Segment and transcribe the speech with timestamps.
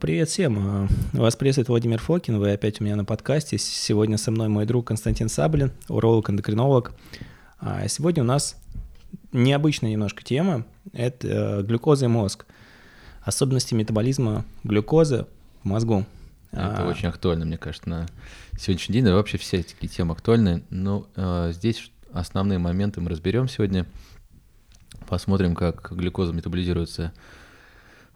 [0.00, 0.88] Привет всем.
[1.12, 2.38] Вас приветствует Владимир Фокин.
[2.38, 3.58] Вы опять у меня на подкасте.
[3.58, 6.92] Сегодня со мной мой друг Константин Саблин, уролог-эндокринолог.
[7.60, 8.56] А сегодня у нас
[9.32, 10.64] необычная немножко тема.
[10.92, 12.46] Это э, глюкоза и мозг.
[13.22, 15.26] Особенности метаболизма глюкозы
[15.62, 16.04] в мозгу.
[16.50, 16.88] Это а...
[16.88, 18.06] очень актуально, мне кажется, на
[18.58, 19.04] сегодняшний день.
[19.04, 20.64] Да, вообще все такие темы актуальны.
[20.70, 23.86] Но э, здесь основные моменты мы разберем сегодня.
[25.06, 27.12] Посмотрим, как глюкоза метаболизируется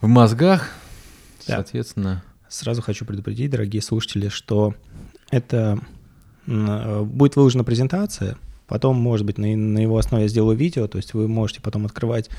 [0.00, 0.70] в мозгах.
[1.48, 1.56] Да.
[1.56, 2.22] Соответственно.
[2.48, 4.74] Сразу хочу предупредить, дорогие слушатели, что
[5.30, 5.78] это
[6.46, 11.12] будет выложена презентация, потом, может быть, на, на его основе я сделаю видео, то есть
[11.12, 12.30] вы можете потом открывать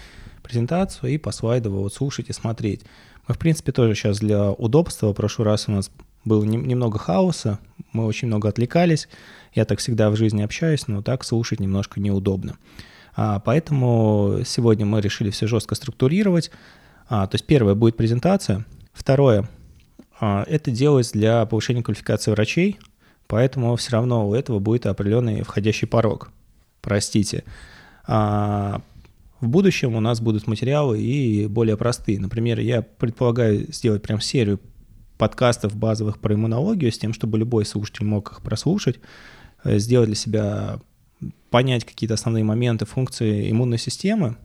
[0.42, 2.82] презентацию и по слайдово вот слушать и смотреть.
[3.28, 5.92] Мы, в принципе, тоже сейчас для удобства, в прошлый раз у нас
[6.26, 7.60] было не, немного хаоса,
[7.92, 9.08] мы очень много отвлекались,
[9.54, 12.58] я так всегда в жизни общаюсь, но так слушать немножко неудобно.
[13.16, 16.52] А, поэтому сегодня мы решили все жестко структурировать.
[17.10, 18.66] А, то есть первое будет презентация,
[19.00, 19.50] второе
[20.20, 22.78] а, это делается для повышения квалификации врачей,
[23.28, 26.32] поэтому все равно у этого будет определенный входящий порог.
[26.82, 27.46] Простите.
[28.06, 28.82] А,
[29.40, 32.20] в будущем у нас будут материалы и более простые.
[32.20, 34.60] Например, я предполагаю сделать прям серию
[35.18, 39.00] подкастов базовых про иммунологию с тем, чтобы любой слушатель мог их прослушать,
[39.64, 40.80] э, сделать для себя,
[41.50, 44.36] понять какие-то основные моменты функции иммунной системы,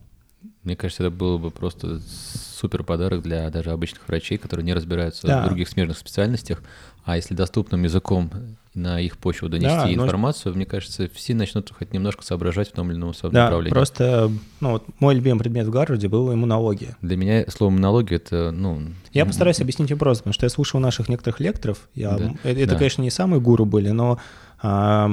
[0.65, 5.27] мне кажется, это было бы просто супер подарок для даже обычных врачей, которые не разбираются
[5.27, 5.43] да.
[5.43, 6.62] в других смежных специальностях.
[7.05, 8.31] А если доступным языком
[8.73, 10.57] на их почву донести да, информацию, но...
[10.57, 13.70] мне кажется, все начнут хоть немножко соображать в том или ином да, направлении.
[13.70, 16.97] Просто ну, вот мой любимый предмет в Гарварде был иммунология.
[17.03, 18.81] Для меня слово иммунология это, ну...
[19.12, 21.89] Я постараюсь объяснить вопрос, потому что я слушал наших некоторых лекторов.
[21.95, 22.79] Я, да, это, это да.
[22.79, 24.19] конечно, не самые гуру были, но
[24.62, 25.11] а,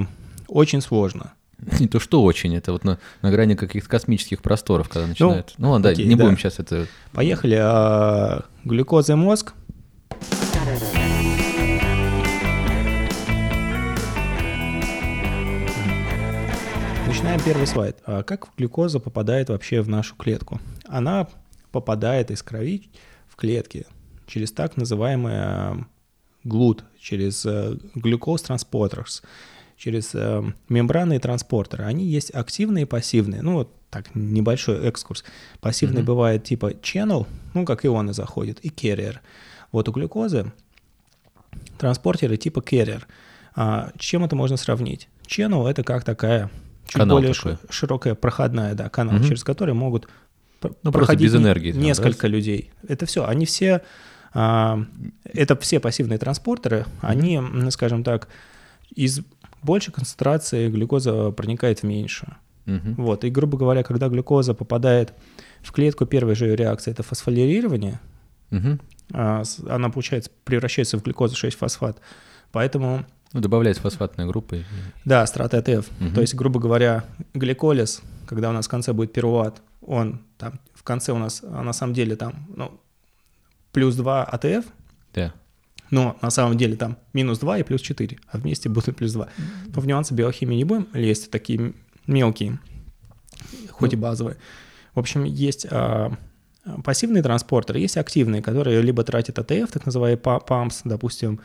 [0.47, 1.33] очень сложно.
[1.79, 5.53] Не то что очень, это вот на, на грани каких-то космических просторов, когда начинают.
[5.57, 6.23] Ну, ну ладно, окей, да, не да.
[6.23, 6.87] будем сейчас это...
[7.11, 7.57] Поехали.
[7.59, 9.53] А, глюкоза и мозг.
[17.05, 17.97] Начинаем первый слайд.
[18.05, 20.59] А как глюкоза попадает вообще в нашу клетку?
[20.87, 21.27] Она
[21.71, 22.89] попадает из крови
[23.27, 23.85] в клетки
[24.25, 25.85] через так называемый
[26.43, 27.45] глут, через
[27.93, 29.21] глюкоз транспортерс
[29.81, 31.85] через э, мембраны и транспортеры.
[31.85, 33.41] Они есть активные и пассивные.
[33.41, 35.23] Ну, вот так, небольшой экскурс.
[35.59, 36.05] Пассивный mm-hmm.
[36.05, 37.25] бывает типа channel,
[37.55, 39.17] ну, как ионы заходят, и carrier.
[39.71, 40.51] Вот у глюкозы
[41.79, 43.01] транспортеры типа carrier.
[43.55, 45.09] А, чем это можно сравнить?
[45.25, 46.51] Channel— это как такая
[46.85, 47.57] чуть канал более такой.
[47.71, 49.27] широкая проходная, да, канал, mm-hmm.
[49.27, 50.07] через который могут
[50.83, 52.27] ну, проходить без энергии, несколько да?
[52.27, 52.69] людей.
[52.87, 53.81] Это все, они все,
[54.35, 54.85] а,
[55.23, 58.27] это все пассивные транспортеры, они, скажем так,
[58.93, 59.21] из
[59.63, 62.35] больше концентрации глюкоза проникает в меньшую.
[62.65, 63.01] Угу.
[63.03, 65.13] Вот, и, грубо говоря, когда глюкоза попадает
[65.61, 67.99] в клетку, первая же ее реакция– это фосфорилирование.
[68.51, 68.79] Угу.
[69.13, 71.97] Она, получается, превращается в глюкозу 6-фосфат.
[72.51, 73.05] Поэтому…
[73.33, 74.57] Ну, добавляется фосфатная группа.
[75.05, 75.89] Да, трата АТФ.
[75.99, 76.13] Угу.
[76.13, 80.83] То есть, грубо говоря, гликолиз, когда у нас в конце будет пируват, он там в
[80.83, 82.79] конце у нас, а на самом деле там, ну,
[83.71, 84.65] плюс 2 АТФ,
[85.13, 85.33] да
[85.91, 89.27] но на самом деле там минус 2 и плюс 4, а вместе будет плюс 2.
[89.75, 91.73] Но в нюансы биохимии не будем лезть, такие
[92.07, 92.59] мелкие,
[93.69, 94.01] хоть и ну.
[94.01, 94.37] базовые.
[94.95, 96.13] В общем, есть а,
[96.83, 101.41] пассивные транспортеры, есть активные, которые либо тратят АТФ, так называемый ПАМС, допустим,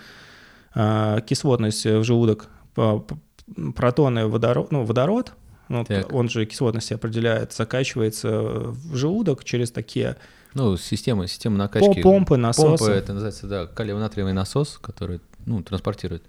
[0.75, 2.49] а, кислотность в желудок,
[3.75, 5.33] протоны, водород, ну, водород,
[5.69, 10.17] ну, он же кислотность определяет, закачивается в желудок через такие
[10.55, 12.03] ну, система, система накачки.
[12.03, 12.84] Помпы, насосы.
[12.84, 16.23] Помпы, это называется, да, калиево-натриевый насос, который, ну, транспортирует.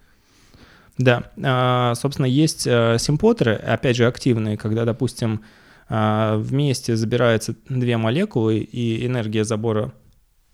[0.98, 5.42] Да, а, собственно, есть а, симпотеры, опять же, активные, когда, допустим,
[5.90, 9.94] а, вместе забираются две молекулы, и энергия забора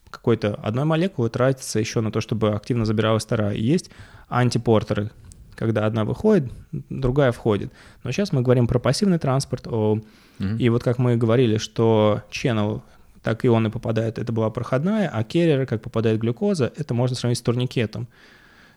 [0.10, 3.56] какой-то одной молекулы тратится еще на то, чтобы активно забиралась вторая.
[3.56, 3.90] И есть
[4.30, 5.12] антипортеры,
[5.56, 7.72] когда одна выходит, другая входит.
[8.04, 9.68] Но сейчас мы говорим про пассивный транспорт.
[9.68, 10.00] О,
[10.40, 10.58] mm-hmm.
[10.60, 12.82] И вот как мы говорили, что channel
[13.24, 17.42] так ионы попадают, это была проходная, а керреры, как попадает глюкоза, это можно сравнить с
[17.42, 18.08] турникетом,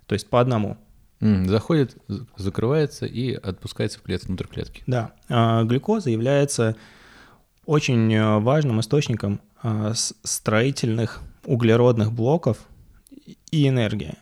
[0.07, 0.79] то есть по одному.
[1.21, 1.97] заходит,
[2.37, 4.83] закрывается и отпускается в клетку, внутрь клетки.
[4.87, 6.77] Да, а глюкоза является
[7.65, 12.59] очень э, важным источником а, строительных углеродных блоков
[13.51, 14.15] и энергии.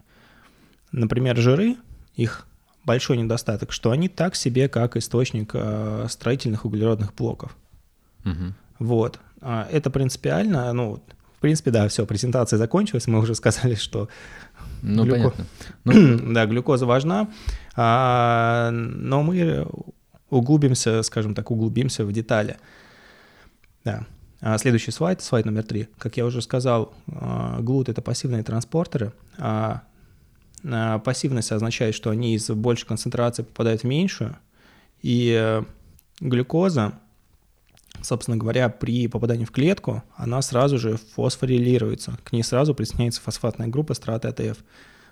[0.92, 1.76] Например, жиры,
[2.14, 2.46] их
[2.84, 7.56] большой недостаток, что они так себе, как источник э, строительных углеродных блоков.
[8.24, 8.54] Угу.
[8.78, 9.20] Вот.
[9.46, 11.02] А, это принципиально, ну,
[11.36, 14.08] в принципе, да, все, презентация закончилась, мы уже сказали, что
[14.82, 15.30] ну, глюко...
[15.30, 15.44] понятно.
[15.84, 16.32] Ну...
[16.32, 17.28] да, глюкоза важна,
[17.76, 19.66] а, но мы
[20.30, 22.56] углубимся, скажем так, углубимся в детали.
[23.84, 24.06] Да.
[24.40, 25.88] А, следующий слайд, слайд номер три.
[25.98, 29.12] Как я уже сказал, а, глут— это пассивные транспортеры.
[29.36, 29.82] А
[31.04, 34.38] пассивность означает, что они из большей концентрации попадают в меньшую,
[35.02, 35.62] и э,
[36.20, 36.94] глюкоза,
[38.02, 43.68] собственно говоря, при попадании в клетку, она сразу же фосфорилируется, к ней сразу присоединяется фосфатная
[43.68, 44.58] группа страты АТФ.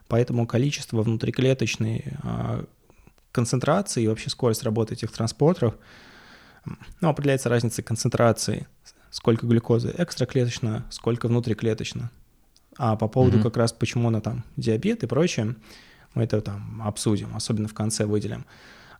[0.09, 2.05] Поэтому количество внутриклеточной
[3.31, 5.75] концентрации и вообще скорость работы этих транспортеров
[7.01, 8.67] ну, определяется разницей концентрации
[9.11, 12.11] сколько глюкозы экстраклеточно, сколько внутриклеточно.
[12.79, 13.43] А по поводу mm-hmm.
[13.43, 15.55] как раз почему она там диабет и прочее,
[16.15, 18.47] мы это там обсудим, особенно в конце выделим.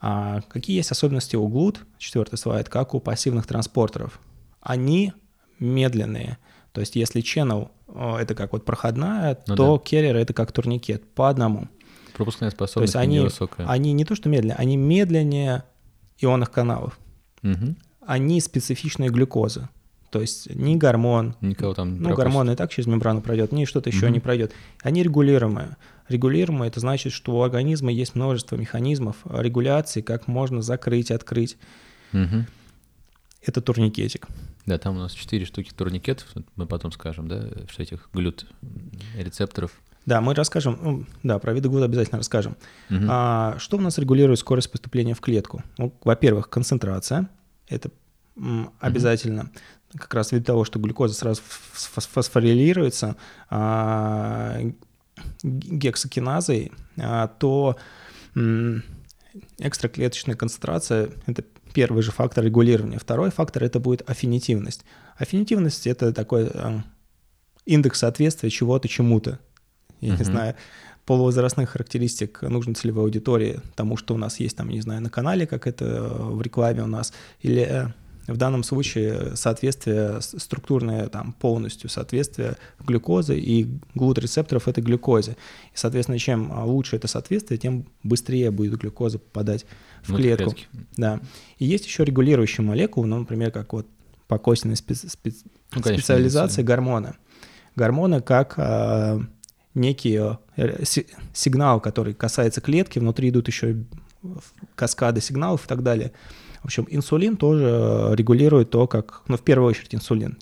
[0.05, 4.19] А какие есть особенности у глут, четвертый слайд, как у пассивных транспортеров?
[4.61, 5.13] Они
[5.61, 6.39] медленные.
[6.73, 7.71] То есть если channel
[8.19, 9.85] это как вот проходная, ну, то да.
[9.85, 11.69] carrier это как турникет по одному.
[12.15, 13.67] Пропускная способность то есть они, невысокая.
[13.69, 15.63] Они не то что медленные, они медленнее
[16.19, 16.99] ионных каналов.
[17.45, 17.77] Угу.
[18.05, 19.69] Они специфичные глюкозы.
[20.13, 23.89] То есть ни гормон, Никого там ну гормон и так через мембрану пройдет, ни что-то
[23.89, 24.13] еще угу.
[24.13, 24.53] не пройдет.
[24.83, 25.79] Они регулируемые.
[26.11, 31.57] Регулируемые это значит, что у организма есть множество механизмов регуляции, как можно закрыть, открыть.
[32.13, 32.45] Угу.
[33.47, 34.29] Это турникетик.
[34.67, 36.27] Да, там у нас четыре штуки турникетов,
[36.57, 38.47] мы потом скажем, да, что этих глют
[39.17, 39.73] рецепторов.
[40.05, 42.59] Да, мы расскажем, ну, да, про виды глюта обязательно расскажем.
[42.91, 43.07] Угу.
[43.09, 45.63] А, что у нас регулирует скорость поступления в клетку?
[45.79, 47.31] Ну, во-первых, концентрация,
[47.67, 47.91] это
[48.79, 49.45] обязательно.
[49.45, 49.51] Угу
[49.97, 51.43] как раз ввиду того, что глюкоза сразу
[51.73, 53.17] фосфорилируется
[53.51, 54.59] а,
[55.43, 57.77] гексокиназой, а, то
[59.59, 62.99] экстраклеточная концентрация– это первый же фактор регулирования.
[62.99, 64.85] Второй фактор– это будет аффинитивность.
[65.17, 66.85] Аффинитивность– это такой а,
[67.65, 69.39] индекс соответствия чего-то чему-то.
[70.01, 70.19] Я uh-huh.
[70.19, 70.57] не знаю,
[71.07, 75.47] полувозрастных характеристик нужной целевой аудитории тому, что у нас есть там, не знаю, на канале,
[75.47, 77.87] как это в рекламе у нас, или э,
[78.27, 85.37] в данном случае соответствие структурное там полностью, соответствие глюкозы и глут-рецепторов этой глюкозе.
[85.73, 89.67] И, соответственно, чем лучше это соответствие, тем быстрее будет глюкоза попадать
[90.03, 90.51] в клетку.
[90.51, 90.69] Клетки.
[90.97, 91.21] Да.
[91.59, 93.87] И есть еще регулирующие молекулы, ну, например, как вот
[94.29, 95.09] по костяной специ...
[95.09, 95.45] специ...
[95.75, 97.15] ну, конечно, специализации гормоны.
[97.75, 99.21] Гормоны как а,
[99.75, 100.21] некий
[100.57, 100.85] э,
[101.33, 103.85] сигнал, который касается клетки, внутри идут еще
[104.75, 106.13] каскады сигналов и так далее.
[106.63, 110.39] В общем, инсулин тоже э, регулирует то, как, ну, в первую очередь инсулин.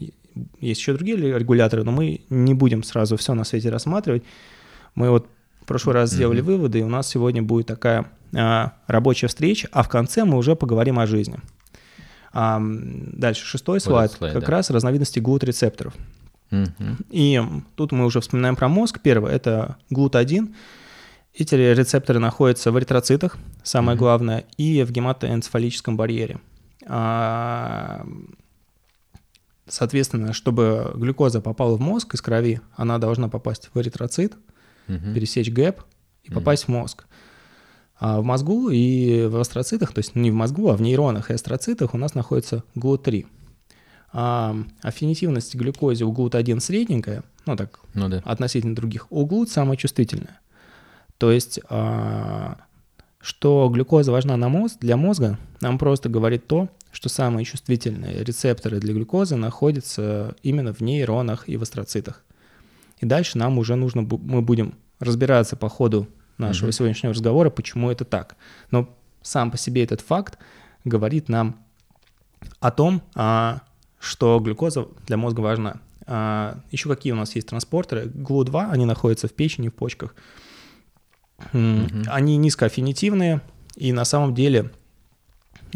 [0.60, 4.22] Есть еще другие регуляторы, но мы не будем сразу все на свете рассматривать.
[4.94, 5.26] Мы вот
[5.62, 6.44] в прошлый раз сделали mm-hmm.
[6.44, 10.56] выводы, и у нас сегодня будет такая а, рабочая встреча, а в конце мы уже
[10.56, 11.38] поговорим о жизни.
[12.32, 14.50] А, дальше, шестой слайд, слайд как да.
[14.50, 15.94] раз разновидности глут-рецепторов.
[16.50, 17.06] Mm-hmm.
[17.10, 17.42] И
[17.76, 19.00] тут мы уже вспоминаем про мозг.
[19.02, 20.52] Первое– это глут-1.
[21.32, 23.98] Эти рецепторы находятся в эритроцитах, самое mm-hmm.
[23.98, 26.40] главное, и в гематоэнцефалическом барьере.
[26.86, 28.04] А,
[29.68, 34.34] соответственно, чтобы глюкоза попала в мозг из крови, она должна попасть в эритроцит,
[34.88, 35.14] mm-hmm.
[35.14, 35.82] пересечь гэп
[36.24, 36.66] и попасть mm-hmm.
[36.66, 37.06] в мозг.
[38.00, 41.34] А в мозгу и в астроцитах, то есть не в мозгу, а в нейронах и
[41.34, 43.26] астроцитах у нас находится ГЛУ-3.
[44.12, 48.22] А аффинитивность глюкозе у ГЛУТ-1 средненькая, ну так, ну, да.
[48.24, 50.39] относительно других, у ГЛУТ самая чувствительная.
[51.20, 52.56] То есть, а,
[53.20, 58.80] что глюкоза важна на мозг, для мозга, нам просто говорит то, что самые чувствительные рецепторы
[58.80, 62.24] для глюкозы находятся именно в нейронах и в астроцитах.
[63.00, 66.08] И дальше нам уже нужно, мы будем разбираться по ходу
[66.38, 66.72] нашего mm-hmm.
[66.72, 68.36] сегодняшнего разговора, почему это так.
[68.70, 68.88] Но
[69.20, 70.38] сам по себе этот факт
[70.84, 71.62] говорит нам
[72.60, 73.60] о том, а,
[73.98, 75.82] что глюкоза для мозга важна.
[76.06, 78.06] А, еще какие у нас есть транспортеры?
[78.06, 80.14] ГЛУ-2, они находятся в печени, в почках.
[81.52, 82.06] Mm-hmm.
[82.08, 83.40] Они низкоаффинитивные,
[83.76, 84.70] и на самом деле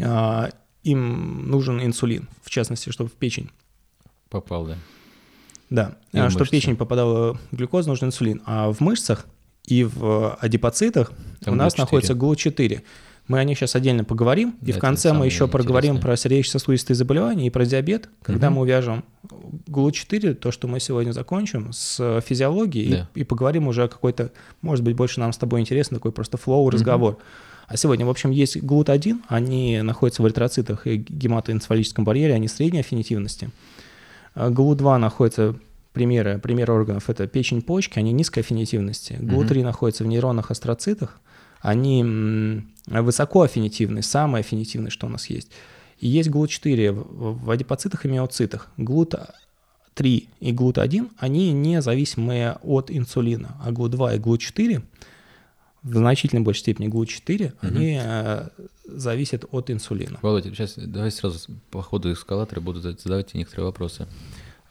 [0.01, 0.49] а,
[0.83, 3.49] им нужен инсулин, в частности, чтобы в печень.
[4.29, 4.77] Попал, да.
[5.69, 8.41] Да, и а, чтобы в печень попадала глюкоза, нужен инсулин.
[8.45, 9.25] А в мышцах
[9.65, 11.79] и в адипоцитах Там у нас GLUT4.
[11.79, 12.81] находится ГЛУ-4.
[13.27, 16.95] Мы о них сейчас отдельно поговорим, да, и в конце мы еще проговорим про сердечно-сосудистые
[16.95, 18.57] заболевания и про диабет, когда угу.
[18.57, 19.03] мы увяжем
[19.67, 23.09] ГЛУ-4, то, что мы сегодня закончим, с физиологией, да.
[23.15, 26.37] и, и поговорим уже о какой-то, может быть, больше нам с тобой интересно, такой просто
[26.37, 27.13] флоу, разговор.
[27.13, 27.21] Угу.
[27.67, 32.81] А сегодня, в общем, есть ГЛУТ-1, они находятся в эритроцитах и гематоэнцефалическом барьере, они средней
[32.81, 33.49] аффинитивности.
[34.35, 35.55] А ГЛУ-2 находится
[35.93, 39.17] примеры, примеры органов– это печень, почки, они низкой аффинитивности.
[39.19, 41.19] ГЛУ-3 находится в нейронах, астроцитах,
[41.61, 45.51] они высоко аффинитивные, самые аффинитивные, что у нас есть.
[45.99, 48.69] И есть ГЛУТ-4 в адипоцитах и миоцитах.
[48.77, 54.83] ГЛУТ-3 и ГЛУТ-1, они не зависимые от инсулина, а ГЛУТ-2 и ГЛУТ-4
[55.85, 58.47] в значительно большей степени ГЛУ-4, они э,
[58.85, 60.17] зависят от инсулина.
[60.23, 64.07] Володя, сейчас давай сразу по ходу эскалатора буду задавать тебе некоторые вопросы,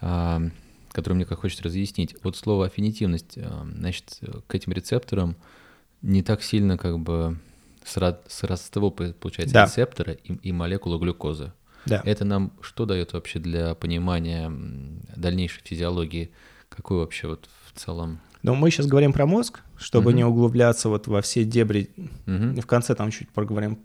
[0.01, 0.43] а,
[0.91, 2.17] которые мне как хочется разъяснить.
[2.25, 5.37] Вот слово аффинитивность, а, значит, к этим рецепторам
[6.05, 7.39] не так сильно как бы
[7.85, 9.65] сродство, получается, Да.
[9.67, 11.53] рецептора и, и молекулы глюкозы.
[11.87, 12.01] Да.
[12.05, 14.51] Это нам что дает вообще для понимания
[15.17, 16.31] дальнейшей физиологии?
[16.69, 18.21] Какой вообще вот в целом...
[18.43, 20.17] Но мы сейчас говорим про мозг, чтобы Мгм.
[20.17, 21.91] не углубляться вот во все дебри.
[22.27, 23.79] Мгм, В конце там чуть проговорим.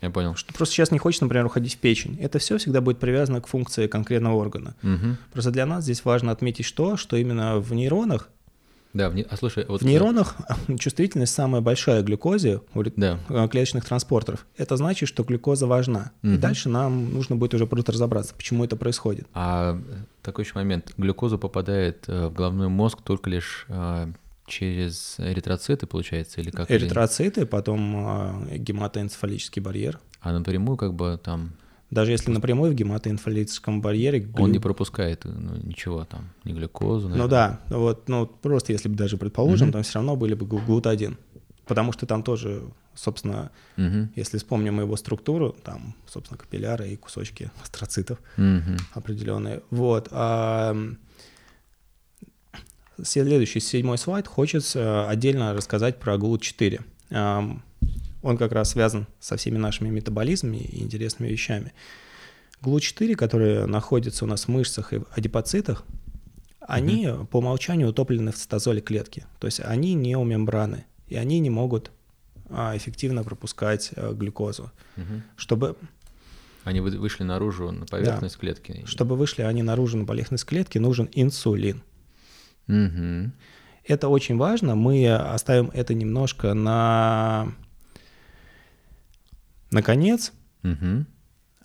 [0.00, 0.34] я понял.
[0.36, 2.18] Что просто сейчас не хочется, например, уходить в печень.
[2.20, 4.74] Это все всегда будет привязано к функции конкретного органа.
[4.82, 5.16] Мгм.
[5.32, 8.28] Просто для нас здесь важно отметить что, что именно в нейронах,
[8.94, 9.82] Да, в не- а слушай, вот...
[9.82, 10.36] в нейронах
[10.78, 14.46] чувствительность самая большая к глюкозе у Да, э, клеточных транспортеров.
[14.56, 16.12] Это значит, что глюкоза важна.
[16.22, 16.40] И Мгм.
[16.40, 19.26] дальше нам нужно будет уже просто разобраться, почему это происходит.
[19.34, 20.92] А э, такой еще момент.
[20.96, 23.66] Глюкоза попадает э, в головной мозг только лишь
[24.46, 26.70] через эритроциты, получается, или как?
[26.70, 29.98] Эритроциты, потом гематоэнцефалический барьер.
[30.20, 31.52] А напрямую как бы там
[31.90, 34.28] Даже если напрямую в гематоэнцефалическом барьере...
[34.36, 37.08] он не глю- пропускает э, ну, ничего там, ни глюкозу.
[37.08, 37.60] Ну наверное.
[37.68, 39.72] да, вот, ну просто если бы даже предположим, Мгм.
[39.74, 41.16] там все равно были бы гл- глут-1.
[41.66, 42.62] Потому что там тоже,
[42.94, 48.76] собственно, Мгм, если вспомним его структуру, там, собственно, капилляры и кусочки астроцитов мгм.
[48.94, 49.62] определенные.
[49.70, 50.08] Вот.
[50.10, 50.76] а,
[53.02, 56.80] Следующий, седьмой слайд, хочется отдельно рассказать про GLUT4.
[58.24, 61.72] Он как раз связан со всеми нашими метаболизмами и интересными вещами.
[62.62, 65.84] GLUT4, которые находятся у нас в мышцах и в адипоцитах,
[66.60, 69.26] они по умолчанию утоплены в цитозоле клетки.
[69.38, 71.90] То есть они не у мембраны, и они не могут
[72.48, 74.72] а, эффективно пропускать а, глюкозу.
[74.96, 75.22] Мгм.
[75.36, 75.76] Чтобы
[76.64, 78.84] Они вы- вышли наружу на поверхность клетки.
[78.86, 81.82] Чтобы вышли они наружу на поверхность клетки, нужен инсулин.
[82.68, 83.34] Мгм.
[83.86, 84.74] Это очень важно.
[84.74, 87.52] Мы оставим это немножко на
[89.74, 90.32] наконец.
[90.62, 91.06] Мгм.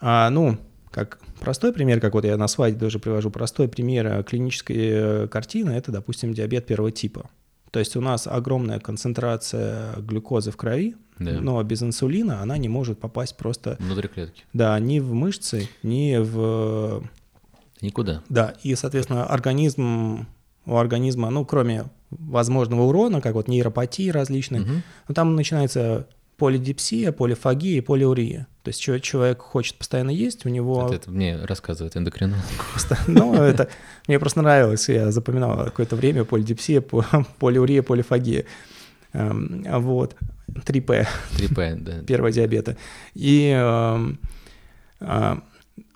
[0.02, 0.58] А, ну,
[0.92, 5.28] как простой пример, как вот я на слайде тоже привожу, простой пример э, клинической э,
[5.28, 7.30] картины, это, допустим, диабет первого типа.
[7.72, 11.40] То есть у нас огромная концентрация глюкозы в крови, Да.
[11.40, 14.44] но без инсулина она не может попасть просто, Внутри клетки.
[14.54, 17.04] да, ни в мышцы, ни в
[17.82, 18.24] Никуда.
[18.28, 20.28] Да, и, соответственно, организм,
[20.66, 24.82] у организма, ну, кроме возможного урона, как вот нейропатии различные, Мгм.
[25.08, 26.08] ну, там начинается
[26.40, 28.48] полидипсия, полифагия и полиурия.
[28.64, 30.86] То есть человек хочет постоянно есть, у него...
[30.88, 32.44] Это, это мне рассказывает эндокринолог.
[32.72, 33.70] просто- Ну, это
[34.08, 37.06] мне просто нравилось, я запоминал какое-то время полидипсия, по-
[37.40, 38.46] полиурия, полифагия.
[39.14, 40.16] Эм, Вот,
[40.66, 41.08] 3П.
[41.38, 42.04] 3П, да.
[42.04, 42.78] первого диабета.
[43.16, 44.20] И, эм,
[45.00, 45.42] а,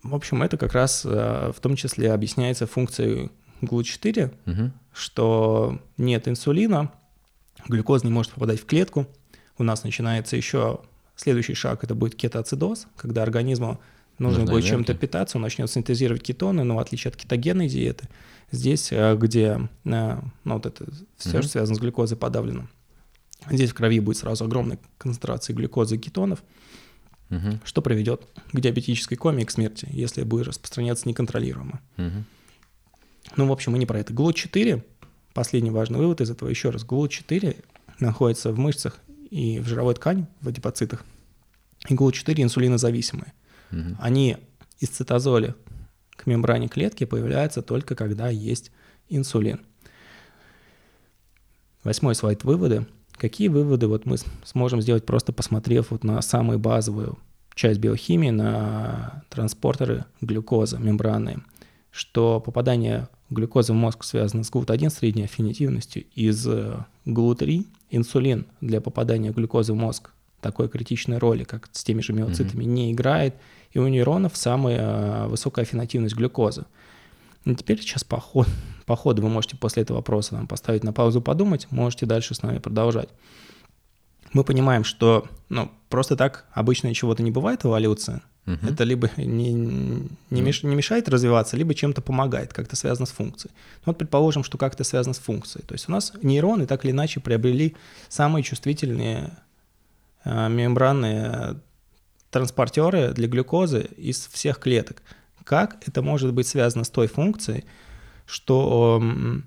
[0.03, 3.29] в общем, это как раз э, в том числе объясняется функцией
[3.61, 4.73] GLUT4, Мгм.
[4.93, 6.91] что нет инсулина,
[7.67, 9.05] глюкоза не может попадать в клетку.
[9.57, 10.79] У нас начинается еще
[11.15, 13.79] следующий шаг, это будет кетоацидоз, когда организму
[14.17, 18.07] нужно Нужна будет чем-то питаться, он начнет синтезировать кетоны, но в отличие от кетогенной диеты,
[18.51, 20.85] здесь, э, где э, ну, вот это
[21.17, 21.41] все, Мгм.
[21.41, 22.67] что связано с глюкозой, подавлено.
[23.49, 26.43] Здесь в крови будет сразу огромная концентрация глюкозы и кетонов,
[27.29, 27.59] Мгм.
[27.63, 31.79] что приведет к диабетической коме и к смерти, если будет распространяться неконтролируемо.
[31.97, 32.25] Мгм.
[33.35, 34.13] Ну, в общем, мы не про это.
[34.13, 34.83] ГЛУТ-4,
[35.33, 36.83] последний важный вывод из этого еще раз.
[36.85, 37.63] ГЛУТ-4
[37.99, 38.99] находится в мышцах
[39.33, 41.03] и в жировой ткани, в адипоцитах.
[41.89, 43.33] И ГЛУТ-4 инсулинозависимые.
[43.71, 43.97] Мгм.
[43.99, 44.37] Они
[44.79, 45.55] из цитозоля
[46.11, 48.71] к мембране клетки появляются только когда есть
[49.09, 49.61] инсулин.
[51.83, 52.85] Восьмой слайд выводы.
[53.13, 57.17] Какие выводы вот мы сможем сделать, просто посмотрев вот на самую базовую
[57.55, 61.39] часть биохимии, на транспортеры глюкозы мембранные,
[61.93, 68.81] что попадание глюкозы в мозг связано с GLUT1 средней аффинитивностью, из э, GLUT3 инсулин для
[68.81, 70.09] попадания глюкозы в мозг
[70.41, 73.35] такой критичной роли, как с теми же миоцитами, не играет,
[73.71, 76.65] и у нейронов самая э, высокая аффинитивность глюкозы.
[77.45, 78.49] Ну, теперь сейчас по, ход-
[78.87, 82.41] по ходу вы можете после этого вопроса там, поставить на паузу, подумать, можете дальше с
[82.41, 83.09] нами продолжать.
[84.33, 87.67] Мы понимаем, что ну, просто так обычно чего-то не бывает в
[88.45, 88.67] Мгм.
[88.67, 93.53] Это либо не, не, меш- не мешает развиваться, либо чем-то помогает, как-то связано с функцией.
[93.85, 95.65] Ну, вот предположим, что как-то связано с функцией.
[95.65, 97.75] То есть у нас нейроны так или иначе приобрели
[98.09, 99.37] самые чувствительные
[100.25, 101.61] э, мембранные
[102.31, 105.01] транспортеры для глюкозы из всех клеток.
[105.45, 107.63] Как это может быть связано с той функцией,
[108.25, 109.45] что м,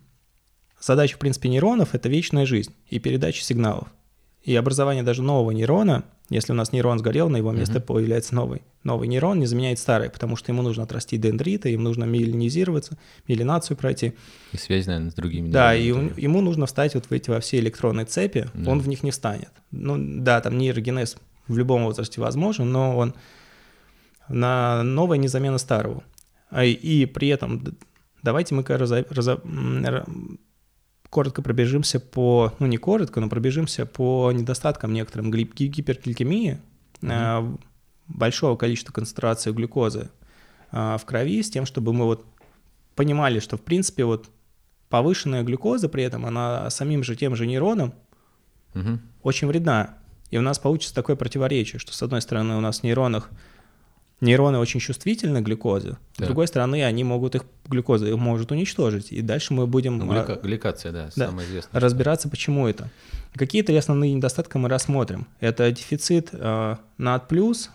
[0.81, 3.88] задача, в принципе, нейронов— это вечная жизнь и передача сигналов.
[4.43, 7.83] И образование даже нового нейрона Если у нас нейрон сгорел, на его место Мгм.
[7.83, 8.62] появляется новый.
[8.83, 13.76] Новый нейрон не заменяет старый, потому что ему нужно отрастить дендриты, им нужно миелинизироваться, миелинацию
[13.76, 14.14] пройти.
[14.52, 15.50] И связь, наверное, с другими.
[15.50, 18.71] Да, и он- ему нужно встать вот в эти во все электронные цепи, Да.
[18.73, 19.50] он в них не встанет.
[19.71, 21.16] Ну да, там нейрогенез
[21.47, 23.14] в любом возрасте возможен, но он
[24.28, 26.02] на новое не замена старого.
[26.50, 27.62] А и, и при этом
[28.23, 29.40] давайте мы разо- разо-
[31.11, 36.59] коротко пробежимся по, ну не коротко, но пробежимся по недостаткам некоторым гли- ги- гипергликемии,
[37.03, 37.57] а,
[38.09, 40.11] большого количества концентрации глюкозы
[40.71, 42.25] а, в крови, с тем, чтобы мы вот
[42.95, 44.29] понимали, что в принципе вот
[44.89, 47.93] повышенная глюкоза при этом, она самим же тем же нейронам
[48.75, 49.01] Мгм.
[49.23, 49.95] очень вредна.
[50.31, 53.31] И у нас получится такое противоречие, что с одной стороны у нас в нейронах
[54.21, 56.27] нейроны очень чувствительны к глюкозе, с Так.
[56.29, 59.13] другой стороны они могут их, глюкоза их может уничтожить.
[59.13, 61.27] И дальше мы будем Ну, а, глика- гликация, да, да.
[61.27, 61.81] самое известное.
[61.81, 62.89] разбираться, почему это.
[63.35, 65.27] Какие-то основные недостатки мы рассмотрим.
[65.41, 67.31] Это дефицит э, НАД+,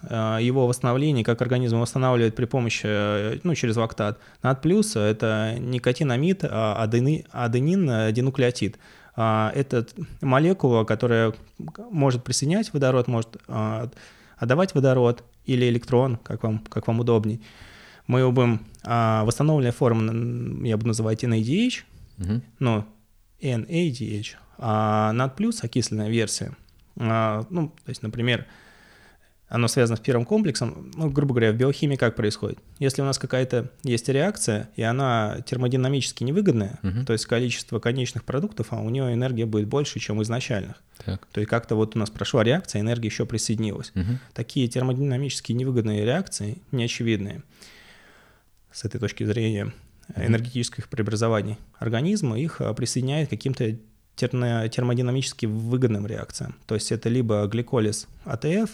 [0.09, 4.17] э, его восстановление, как организм восстанавливает при помощи, э, ну, через лактат.
[4.41, 8.79] НАД+, это никотинамид, а адени- аденин, э, динуклеотид.
[9.15, 9.85] А, Это
[10.21, 11.33] молекула, которая
[11.91, 13.37] может присоединять водород, может
[14.41, 17.41] а, отдавать водород или электрон, как вам, как вам удобней.
[18.07, 18.65] Мы его будем...
[18.83, 21.83] а, Восстановленная форма, я буду называть NADH,
[22.17, 22.41] Мгм.
[22.59, 22.85] ну,
[23.41, 26.55] NADH, а NAD+, окисленная версия,
[26.97, 28.45] а, ну, то есть, например,
[29.51, 32.57] оно связано с первым комплексом, ну, грубо говоря, в биохимии как происходит?
[32.79, 37.05] Если у нас какая-то есть реакция, и она термодинамически невыгодная, Мгм.
[37.05, 40.81] то есть количество конечных продуктов, а у нее энергия будет больше, чем изначальных.
[41.05, 41.27] Так.
[41.33, 43.91] То есть как-то вот у нас прошла реакция, энергия еще присоединилась.
[43.93, 44.19] Мгм.
[44.33, 47.43] Такие термодинамически невыгодные реакции, неочевидные
[48.71, 49.73] с этой точки зрения
[50.15, 53.77] энергетических преобразований организма, их а, присоединяет к каким-то
[54.15, 56.55] термодинамически выгодным реакциям.
[56.67, 58.69] То есть это либо гликолиз АТФ,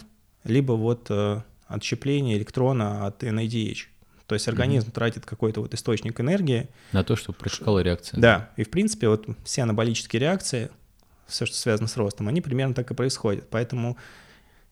[0.48, 3.86] либо вот э, отщепление электрона от NADH.
[4.26, 6.68] То есть организм тратит какой-то вот источник энергии.
[6.92, 8.20] На то, чтобы протекала реакция.
[8.20, 10.70] Да, и в принципе вот все анаболические реакции,
[11.26, 13.48] все, что связано с ростом, они примерно так и происходят.
[13.48, 13.96] Поэтому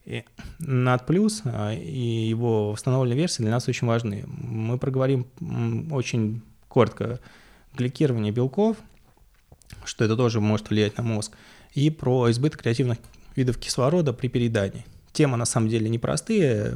[0.05, 0.23] и
[0.59, 1.03] NAD+,
[1.45, 4.25] а, и его восстановленные версии для нас очень важны.
[4.27, 5.27] Мы проговорим
[5.91, 7.19] очень коротко
[7.75, 8.77] гликирование белков,
[9.85, 11.33] что это тоже может влиять на мозг,
[11.73, 12.99] и про избыток креативных
[13.35, 14.85] видов кислорода при переедании.
[15.17, 16.75] Тема на самом деле непростые.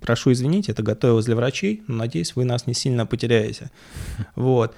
[0.00, 3.70] Прошу извинить, это готовилось для врачей, но надеюсь, вы нас не сильно потеряете.
[4.34, 4.74] Вот.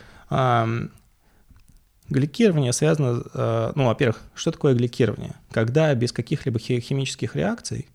[2.11, 5.33] Гликирование связано, э, ну, во-первых, что такое гликирование?
[5.51, 7.87] Когда без каких-либо хи- химических реакций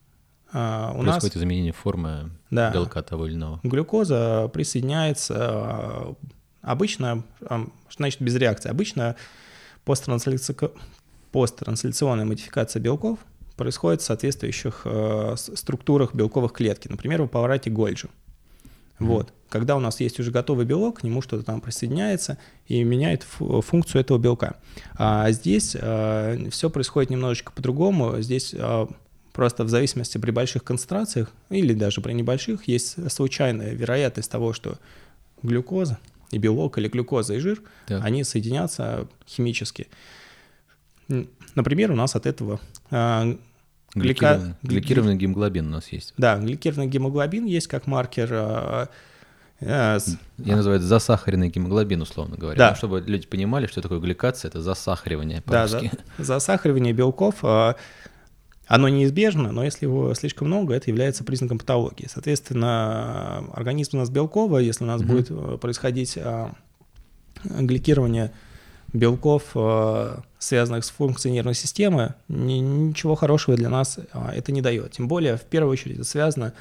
[0.52, 2.71] а, у нас Происходит изменение формы Да.
[2.71, 3.60] белка того или иного.
[3.63, 6.15] глюкоза присоединяется а,
[6.63, 7.23] обычно,
[7.95, 8.69] значит без реакции?
[8.69, 9.15] Обычно
[9.86, 10.71] посттрансляци-
[11.32, 13.17] посттрансляционная модификация белков
[13.55, 18.09] происходит в соответствующих э, структурах белковых клетки, например, в аппарате Гольджи.
[18.99, 19.33] Вот.
[19.49, 22.37] Когда у нас есть уже готовый белок, к нему что-то там присоединяется
[22.67, 24.55] и меняет фу- функцию этого белка.
[24.95, 28.21] А здесь все происходит немножечко по-другому.
[28.21, 28.87] Здесь а,
[29.33, 34.77] просто в зависимости при больших концентрациях или даже при небольших есть случайная вероятность того, что
[35.41, 35.97] глюкоза
[36.31, 38.03] и белок или глюкоза и жир, Так.
[38.05, 39.87] они соединятся химически.
[41.55, 42.59] Например, у нас от этого
[42.93, 43.34] глика-
[43.95, 46.13] Гликированный, гликированный гемоглобин у нас есть.
[46.17, 48.89] да, гликированный гемоглобин есть как маркер а,
[49.62, 49.97] а,
[50.38, 52.58] Я называю это засахаренный гемоглобин, условно говоря.
[52.58, 52.69] Да.
[52.71, 55.91] Ну, чтобы люди понимали, что такое гликация, это засахаривание Да, по-русски.
[56.17, 56.23] да.
[56.23, 57.75] Засахаривание белков, а,
[58.67, 62.08] оно неизбежно, но если его слишком много, это является признаком патологии.
[62.12, 65.08] Соответственно, организм у нас белковый, если у нас Мгм.
[65.12, 66.51] будет э, происходить а,
[67.43, 68.32] гликирование
[68.93, 74.62] белков, а, связанных с функцией нервной системы, ни- ничего хорошего для нас а, это не
[74.62, 74.91] дает.
[74.93, 76.53] Тем более, в первую очередь, это связано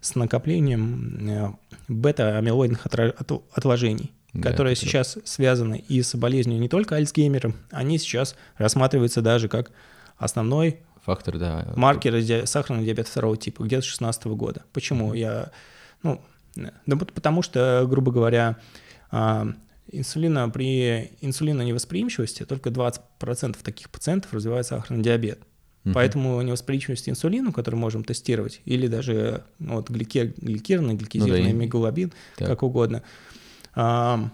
[0.00, 1.48] с накоплением э,
[1.88, 9.22] бета-амилоидных отложений, Да, которые сейчас связаны и с болезнью не только Альцгеймера, они сейчас рассматриваются
[9.22, 9.72] даже как
[10.16, 11.66] основной Фактор, да.
[11.74, 14.62] маркер ди- сахарного диабета второго типа, где-то с 16 года.
[14.72, 15.14] Почему?
[15.14, 15.50] Я,
[16.02, 16.20] ну,
[16.54, 18.56] да потому что, грубо говоря,
[19.10, 19.48] а,
[19.90, 25.40] инсулина при инсулиноневосприимчивости только 20% таких пациентов развивает сахарный диабет.
[25.84, 25.94] Мгм.
[25.94, 32.12] Поэтому невосприимчивость инсулину, которую можем тестировать, или даже ну, вот, глике- гликированный, гликизированный и- меглобин,
[32.36, 32.48] Так.
[32.48, 33.02] как угодно,
[33.74, 34.28] а,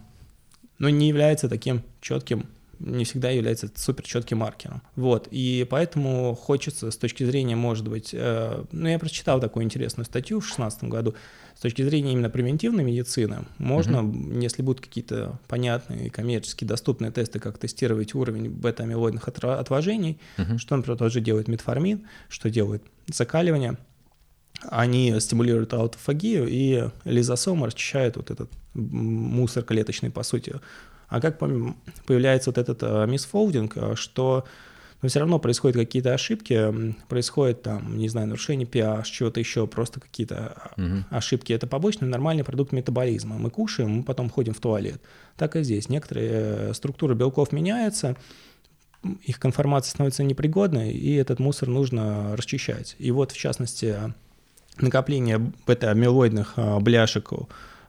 [0.78, 2.46] но не является таким четким
[2.84, 4.82] не всегда является супер четким маркером.
[4.96, 10.04] Вот, и поэтому хочется с точки зрения, может быть, э, ну, я прочитал такую интересную
[10.04, 11.14] статью в 2016 году,
[11.56, 14.42] с точки зрения именно превентивной медицины, можно, mm-hmm.
[14.42, 20.58] если будут какие-то понятные коммерчески доступные тесты, как тестировать уровень бета-амилоидных отложений, mm-hmm.
[20.58, 23.78] что, например, тоже делает метформин, что делает закаливание,
[24.68, 30.54] они стимулируют аутофагию, и лизосомы расчищают вот этот мусор клеточный, по сути.
[31.08, 34.44] А как появляется вот этот э, мисфолдинг, э, что
[35.04, 40.00] но все равно происходят какие-то ошибки, происходит там, не знаю, нарушение pH, чего-то еще, просто
[40.00, 41.04] какие-то угу.
[41.10, 41.52] ошибки.
[41.52, 43.36] Это побочный нормальный продукт метаболизма.
[43.36, 45.02] Мы кушаем, мы потом ходим в туалет.
[45.36, 45.90] Так и здесь.
[45.90, 48.16] Некоторые структуры белков меняются,
[49.22, 52.96] их конформация становится непригодной, и этот мусор нужно расчищать.
[52.98, 54.14] И вот, в частности,
[54.78, 57.30] накопление бета-амилоидных бляшек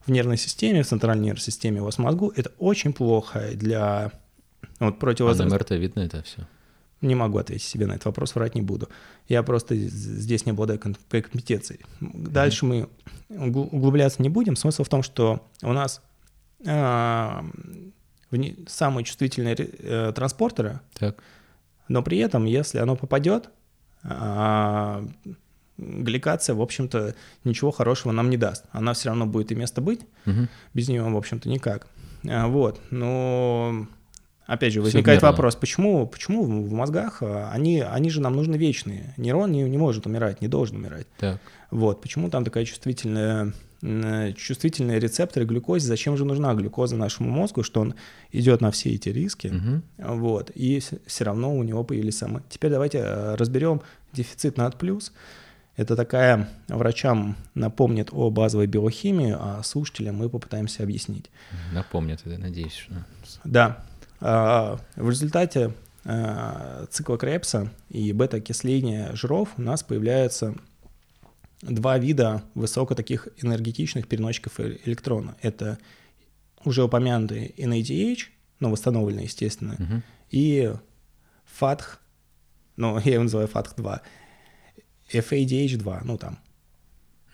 [0.05, 4.11] в нервной системе, в центральной нервной системе у вас в мозгу, это очень плохо для
[4.79, 5.55] вот, противовоздействия.
[5.55, 6.47] А на МРТ видно это все?
[7.01, 8.89] Не могу ответить себе на этот вопрос, врать не буду.
[9.27, 11.81] Я просто здесь не обладаю компетенцией.
[11.99, 12.89] Дальше мы
[13.29, 14.55] углубляться не будем.
[14.55, 16.01] Смысл в том, что у нас
[16.65, 17.41] э,
[18.67, 21.21] самые чувствительные э, транспортеры, так.
[21.87, 23.49] но при этом, если оно попадет,
[24.03, 25.07] э,
[25.77, 28.65] гликация, в общем-то, ничего хорошего нам не даст.
[28.71, 30.47] Она все равно будет и место быть, угу.
[30.73, 31.88] без нее, в общем-то, никак.
[32.27, 33.88] А, вот, но
[34.45, 39.13] опять же возникает вопрос, почему, почему в мозгах а, они, они же нам нужны вечные.
[39.17, 41.07] Нейрон не, не может умирать, не должен умирать.
[41.17, 41.39] Так.
[41.71, 43.53] Вот, почему там такая чувствительная
[44.35, 47.93] чувствительные рецепторы глюкозе, зачем же нужна глюкоза нашему мозгу, что он
[48.31, 49.81] идет на все эти риски, угу.
[50.15, 52.43] вот, и все равно у него появились самые.
[52.49, 53.81] Теперь давайте а, разберем
[54.13, 55.11] дефицит над плюс.
[55.75, 61.29] Это такая, врачам напомнит о базовой биохимии, а слушателям мы попытаемся объяснить.
[61.73, 62.73] Напомнят, я надеюсь.
[62.73, 63.39] Что...
[63.43, 63.83] Да.
[64.21, 65.73] А, в результате
[66.05, 70.55] а, цикла Крепса и бета-окисления жиров у нас появляются
[71.61, 75.35] два вида высоко таких энергетичных переносчиков электрона.
[75.41, 75.77] Это
[76.63, 78.19] уже упомянутый NADH,
[78.59, 80.01] ну, восстановленный, естественно, угу.
[80.29, 80.73] и
[81.59, 81.83] FATH,
[82.77, 84.01] ну, я его называю FATH-2,
[85.11, 86.39] FADH2, ну там,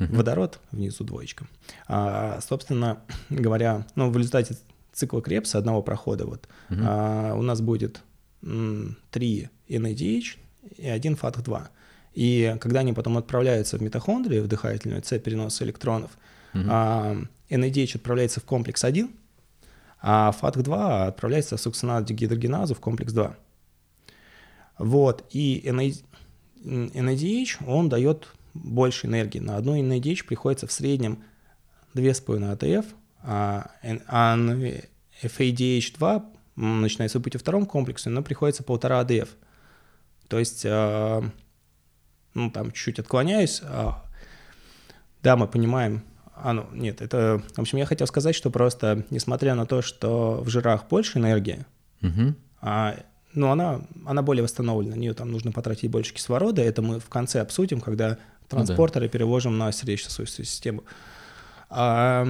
[0.10, 1.48] водород внизу двоечка.
[1.88, 4.56] А, собственно говоря, ну, в результате
[4.92, 6.84] цикла Крепса одного прохода вот uh-huh.
[6.84, 8.02] а, у нас будет
[8.44, 10.38] м, 3 NADH
[10.78, 11.68] и один FATH2.
[12.14, 16.12] И когда они потом отправляются в митохондрии, в дыхательную цепь переноса электронов,
[16.54, 16.68] uh-huh.
[16.70, 17.18] а,
[17.50, 19.10] NADH отправляется в комплекс 1,
[20.02, 23.36] а FATH2 отправляется в сукцинат-дегидрогеназу в комплекс 2.
[24.80, 26.04] Вот, и NADH,
[26.64, 29.40] NADH, он дает больше энергии.
[29.40, 31.24] На одну NADH приходится в среднем
[31.96, 32.86] 2,5 АТФ,
[33.24, 33.72] а,
[34.08, 34.36] а
[35.24, 36.24] FADH2
[36.56, 39.30] начинается быть во втором комплексе, но приходится полтора АДФ.
[40.28, 41.24] То есть, а,
[42.34, 43.62] ну, там чуть-чуть отклоняюсь.
[43.64, 44.06] А,
[45.22, 49.56] да, мы понимаем, а, ну, нет, это, в общем, я хотел сказать, что просто, несмотря
[49.56, 51.66] на то, что в жирах больше энергии,
[52.02, 52.36] угу.
[52.62, 52.98] а
[53.34, 57.10] но она, она более восстановлена, на нее там нужно потратить больше кислорода, это мы в
[57.10, 58.18] конце обсудим, когда
[58.48, 59.14] транспортеры ну, да.
[59.14, 60.84] переложим на сердечно-сосудистую систему.
[61.70, 62.28] А,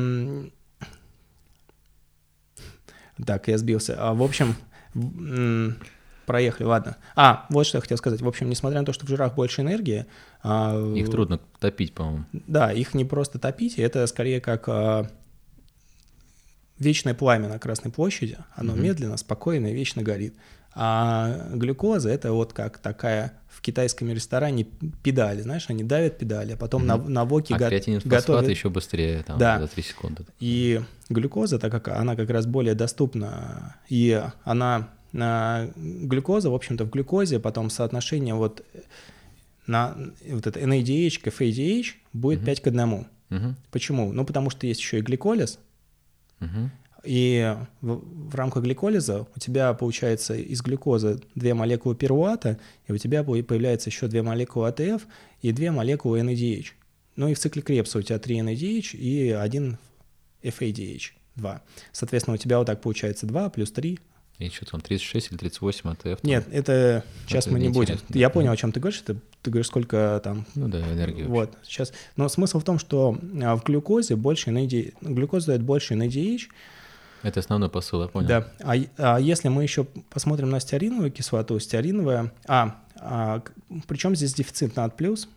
[3.26, 3.96] так, я сбился.
[3.98, 4.56] А, в общем,
[6.26, 6.98] проехали, ладно.
[7.16, 8.22] А, вот что я хотел сказать.
[8.22, 10.06] В общем, несмотря на то, что в жирах больше энергии...
[10.44, 12.26] А, их трудно топить, по-моему.
[12.32, 15.10] Да, их не просто топить, это скорее как а,
[16.78, 18.38] вечное пламя на Красной площади.
[18.56, 18.82] Оно угу.
[18.82, 20.36] медленно, спокойно и вечно горит.
[20.74, 24.66] А глюкоза это вот как такая в китайском ресторане
[25.04, 27.04] педали, знаешь, они давят педали, а потом mm-hmm.
[27.04, 28.50] на, на воке а го- готовят.
[28.50, 29.60] еще быстрее, там, да.
[29.60, 30.26] за 3 секунды.
[30.40, 36.86] И глюкоза, так как она как раз более доступна, и она, на глюкоза, в общем-то,
[36.86, 38.66] в глюкозе потом соотношение вот
[39.68, 39.96] на
[40.28, 42.46] вот это NADH к FADH будет mm-hmm.
[42.46, 43.08] 5 к 1.
[43.30, 43.54] Mm-hmm.
[43.72, 44.14] Почему?
[44.14, 45.60] Ну, потому что есть еще и гликолиз,
[46.40, 46.70] mm-hmm.
[47.04, 52.98] И в, в рамках гликолиза у тебя получается из глюкозы две молекулы пирувата, и у
[52.98, 55.08] тебя появляется еще две молекулы АТФ
[55.42, 56.68] и две молекулы NADH.
[57.16, 59.78] Ну и в цикле Кребса у тебя три NADH и один
[60.44, 61.62] FADH, 2.
[61.92, 64.00] Соответственно, у тебя вот так получается 2 плюс 3.
[64.40, 66.04] И что там, 36 или 38 АТФ?
[66.04, 66.16] Там?
[66.24, 67.98] Нет, это сейчас это мы не будем.
[68.10, 69.02] Я понял, о чем ты говоришь.
[69.02, 70.48] Ты, ты говоришь, сколько там...
[70.56, 71.24] Ну да, энергии.
[71.24, 71.94] Вот, сейчас.
[72.16, 76.48] Но смысл в том, что а, в глюкозе больше NADH, глюкоза дает больше NADH,
[77.24, 78.28] это основной посыл, я понял.
[78.28, 78.48] Да.
[78.62, 82.32] А, а если мы еще посмотрим на стеариновую кислоту, стеариновая...
[82.48, 83.42] А, а
[83.88, 85.28] причем здесь дефицит над плюс?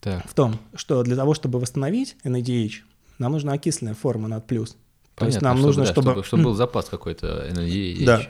[0.00, 0.28] Так.
[0.28, 2.82] В том, что для того, чтобы восстановить NADH,
[3.18, 4.76] нам нужна окисленная форма над плюс.
[5.14, 6.10] Понятно, То есть нам чтобы, нужно, да, чтобы...
[6.10, 6.24] чтобы...
[6.24, 8.04] Чтобы был запас какой-то NADH.
[8.04, 8.22] Да.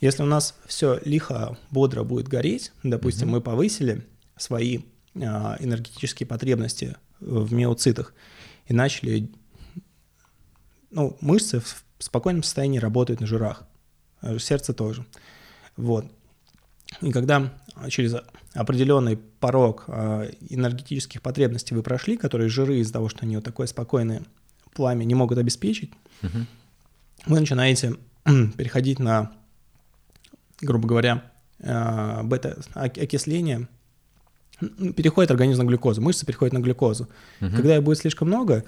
[0.00, 3.36] Если у нас все лихо, бодро будет гореть, допустим, Мгм.
[3.36, 4.06] мы повысили
[4.36, 4.80] свои
[5.20, 8.14] а, энергетические потребности в миоцитах
[8.66, 9.30] и начали,
[10.90, 13.64] ну, мышцы в спокойном состоянии работают на жирах,
[14.22, 15.04] э, сердце тоже.
[15.76, 16.06] Вот.
[17.00, 17.52] И когда
[17.88, 18.16] через
[18.52, 23.66] определенный порог а, энергетических потребностей вы прошли, которые жиры из-за того, что они вот такое
[23.66, 24.22] спокойное
[24.74, 26.46] пламя не могут обеспечить, Мгм.
[27.26, 29.32] вы начинаете переходить на,
[30.60, 33.68] грубо говоря, э, бета-окисление,
[34.58, 37.08] переходит организм на глюкозу, мышцы переходят на глюкозу.
[37.40, 37.56] Мгм.
[37.56, 38.64] Когда их будет слишком много,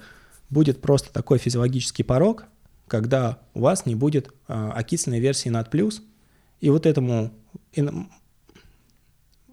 [0.49, 2.45] будет просто такой физиологический порог,
[2.87, 6.01] когда у вас не будет а, окисленной версии над плюс,
[6.61, 7.31] и вот этому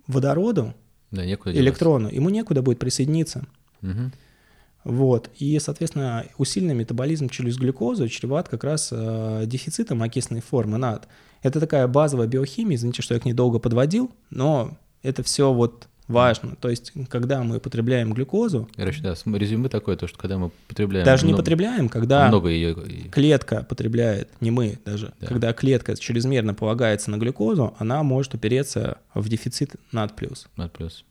[0.07, 0.75] водороду,
[1.11, 3.47] Да, электрону, ему некуда будет присоединиться.
[3.81, 4.13] Мгм.
[4.85, 5.31] Вот.
[5.39, 11.07] И, соответственно, усиленный метаболизм через глюкозу чреват как раз э, дефицитом окисленной формы НАД.
[11.43, 15.89] Это такая базовая биохимия, извините, что я к ней долго подводил, но это все вот
[16.11, 16.57] важно.
[16.57, 21.05] То есть, когда мы потребляем глюкозу, Короче, да, резюме такое, то, что когда мы потребляем...
[21.05, 22.75] даже не много- потребляем, когда Много ее...
[23.11, 25.27] клетка потребляет, не мы даже, Да.
[25.27, 30.13] когда клетка чрезмерно полагается на глюкозу, она может упереться в дефицит НАД+.
[30.57, 31.05] Над плюс.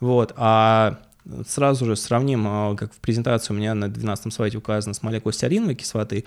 [0.00, 0.98] Вот, а
[1.46, 5.32] сразу же сравним, а, как в презентации у меня на 12 слайде указано, с молекулой
[5.34, 6.24] стеариновой кислоты.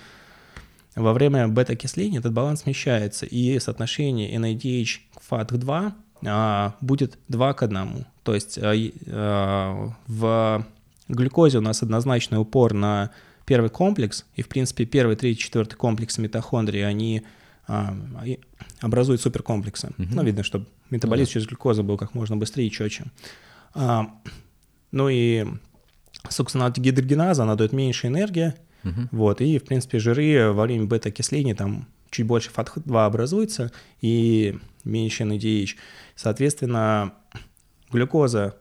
[0.96, 5.94] Во время бета-окисления этот баланс смещается, и соотношение NADH к FAT2 а,
[6.82, 8.06] будет 2 к 1.
[8.24, 8.74] То есть а,
[9.08, 10.66] а, в
[11.08, 13.12] глюкозе у нас однозначный упор на
[13.46, 17.24] первый комплекс, и, в принципе, первый, третий, четвертый комплексы митохондрии, они
[17.68, 17.96] а,
[18.82, 19.92] образуют суперкомплексы.
[19.98, 20.16] Мгм.
[20.16, 21.34] Ну, видно, чтобы метаболизм да.
[21.34, 23.06] через глюкозу был как можно быстрее и четче.
[23.74, 24.12] А,
[24.92, 25.48] ну и
[26.30, 28.54] сукцинатогидрогеназа, она дает меньше энергии,
[28.84, 29.10] Мгм.
[29.12, 35.24] вот, и, в принципе, жиры во время бета-окисления там чуть больше FAT2 образуется и меньше
[35.24, 35.76] NADH.
[36.16, 37.14] Соответственно,
[37.92, 38.56] глюкоза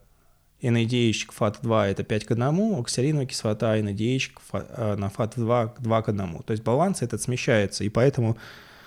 [0.63, 6.03] NADH к FAT2 это 5 к 1, оксалиновая кислота NADH э, на FAT2 к 2
[6.03, 6.43] к 1.
[6.43, 8.37] То есть баланс этот смещается, и поэтому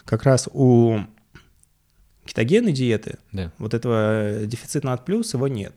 [0.06, 1.00] как раз у
[2.26, 3.52] кетогенной диеты Да.
[3.58, 5.74] вот этого дефицита над плюс его нет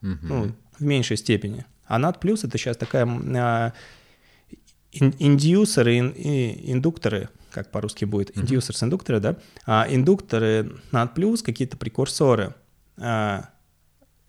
[0.00, 0.18] Мгм.
[0.28, 1.64] ну, в меньшей степени.
[1.86, 3.72] А над плюс это сейчас такая а,
[4.92, 9.36] ин- индюсеры, индукторы, как по-русски будет, индюсерс, индукторы, да,
[9.66, 12.54] а индукторы над плюс, какие-то прекурсоры
[12.98, 13.48] а,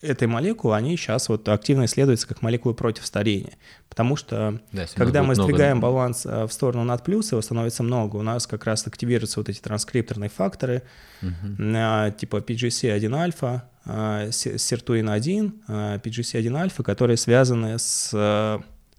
[0.01, 3.53] этой молекулы, они сейчас вот активно исследуются как молекулы против старения,
[3.89, 7.41] потому что Да, когда мы будет много- сдвигаем баланс а, в сторону над плюс, его
[7.41, 10.83] становится много, у нас как раз активируются вот эти транскрипторные факторы,
[11.21, 11.73] Мгм.
[11.75, 18.11] а, типа PGC1-альфа, а, се- сиртуин-1, а, PGC1-альфа, которые связаны с,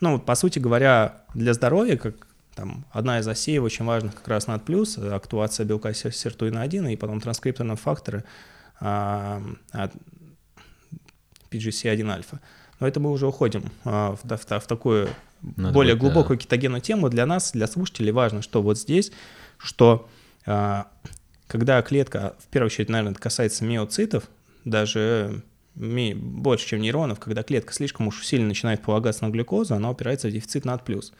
[0.01, 2.27] ну, по сути говоря, для здоровья, как
[2.57, 6.93] там одна из осей очень важных как раз над плюс, э, актуация белка сир- сиртуина-1
[6.93, 8.25] и потом транскрипторные факторы
[8.81, 9.93] а, от
[11.51, 12.41] PGC1-альфа.
[12.81, 15.09] Но это мы уже уходим а, в, в- в такую
[15.43, 16.01] Надо более да.
[16.01, 17.09] глубокую кетогенную тему.
[17.09, 19.13] Для нас, для слушателей важно, что вот здесь,
[19.59, 20.09] что
[20.47, 20.89] а,
[21.47, 24.25] когда клетка, в первую очередь, наверное, это касается миоцитов,
[24.65, 25.43] даже
[25.75, 30.29] ми- больше, чем нейронов, когда клетка слишком уж сильно начинает полагаться на глюкозу, она упирается
[30.29, 31.13] в дефицит над плюс.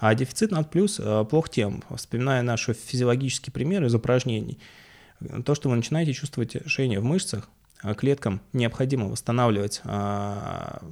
[0.00, 4.58] А дефицит над плюс э, плох тем, вспоминая наши физиологические примеры из упражнений,
[5.44, 7.48] то, что вы начинаете чувствовать жжение в мышцах,
[7.82, 10.82] а клеткам необходимо восстанавливать а,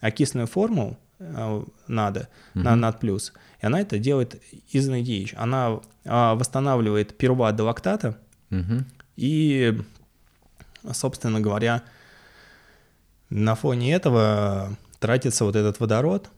[0.00, 2.80] окисленную форму надо на Мгм.
[2.80, 4.40] над плюс, и она это делает
[4.70, 5.34] из NADH.
[5.36, 8.16] Она а, восстанавливает пируват до лактата,
[8.50, 8.86] Мгм.
[9.16, 9.78] и,
[10.92, 11.82] собственно говоря,
[13.28, 16.30] на фоне этого тратится вот этот водород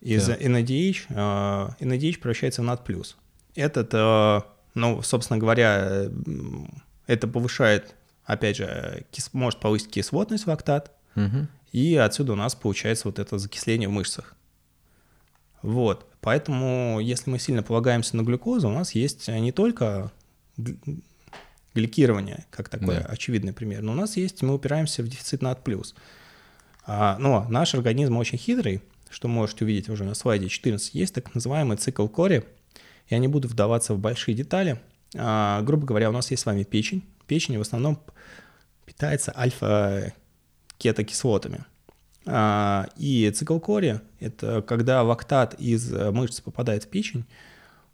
[0.00, 0.36] из Да.
[0.36, 3.16] NADH, а, NADH превращается в плюс.
[3.54, 10.48] Этот, а, ну, собственно говоря, м, это повышает, опять же, кис- может повысить кислотность в
[10.48, 11.48] лактат, Мгм.
[11.72, 14.34] и отсюда у нас получается вот это закисление в мышцах.
[15.62, 16.06] Вот.
[16.20, 20.12] Поэтому, если мы сильно полагаемся на глюкозу, у нас есть не только
[21.74, 23.00] гликирование, как такой Да.
[23.06, 25.94] очевидный пример, но у нас есть, мы упираемся в дефицит над плюс.
[26.86, 31.34] А, но наш организм очень хитрый, что можете увидеть уже на слайде 14, есть так
[31.34, 32.44] называемый цикл Кори.
[33.08, 34.80] Я не буду вдаваться в большие детали.
[35.16, 37.02] А, грубо говоря, у нас есть с вами печень.
[37.26, 37.98] Печень в основном
[38.84, 41.64] питается альфа-кетокислотами.
[42.26, 47.24] А, И цикл Кори– это когда лактат из э, мышц попадает в печень,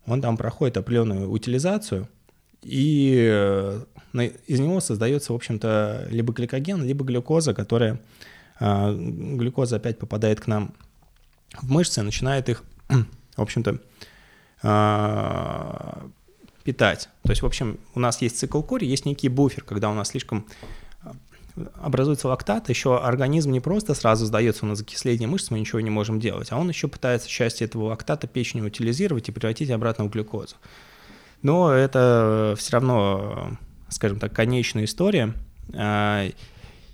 [0.07, 2.09] он там проходит определенную утилизацию,
[2.62, 3.85] и э,
[4.46, 8.00] из него создается, в общем-то, либо гликоген, либо глюкоза, которая,
[8.59, 10.74] а, глюкоза опять попадает к нам
[11.62, 13.78] в мышцы, начинает их, в общем-то,
[14.62, 16.06] а,
[16.62, 17.08] питать.
[17.22, 20.08] То есть, в общем, у нас есть цикл кори, есть некий буфер, когда у нас
[20.08, 20.46] слишком
[21.80, 26.18] образуется лактат, еще организм не просто сразу сдается на закисление мышц, мы ничего не можем
[26.18, 30.56] делать, а он еще пытается часть этого лактата печенью утилизировать и превратить обратно в глюкозу.
[31.42, 33.56] Но это все равно,
[33.88, 35.34] скажем так, конечная история.
[35.74, 36.26] А,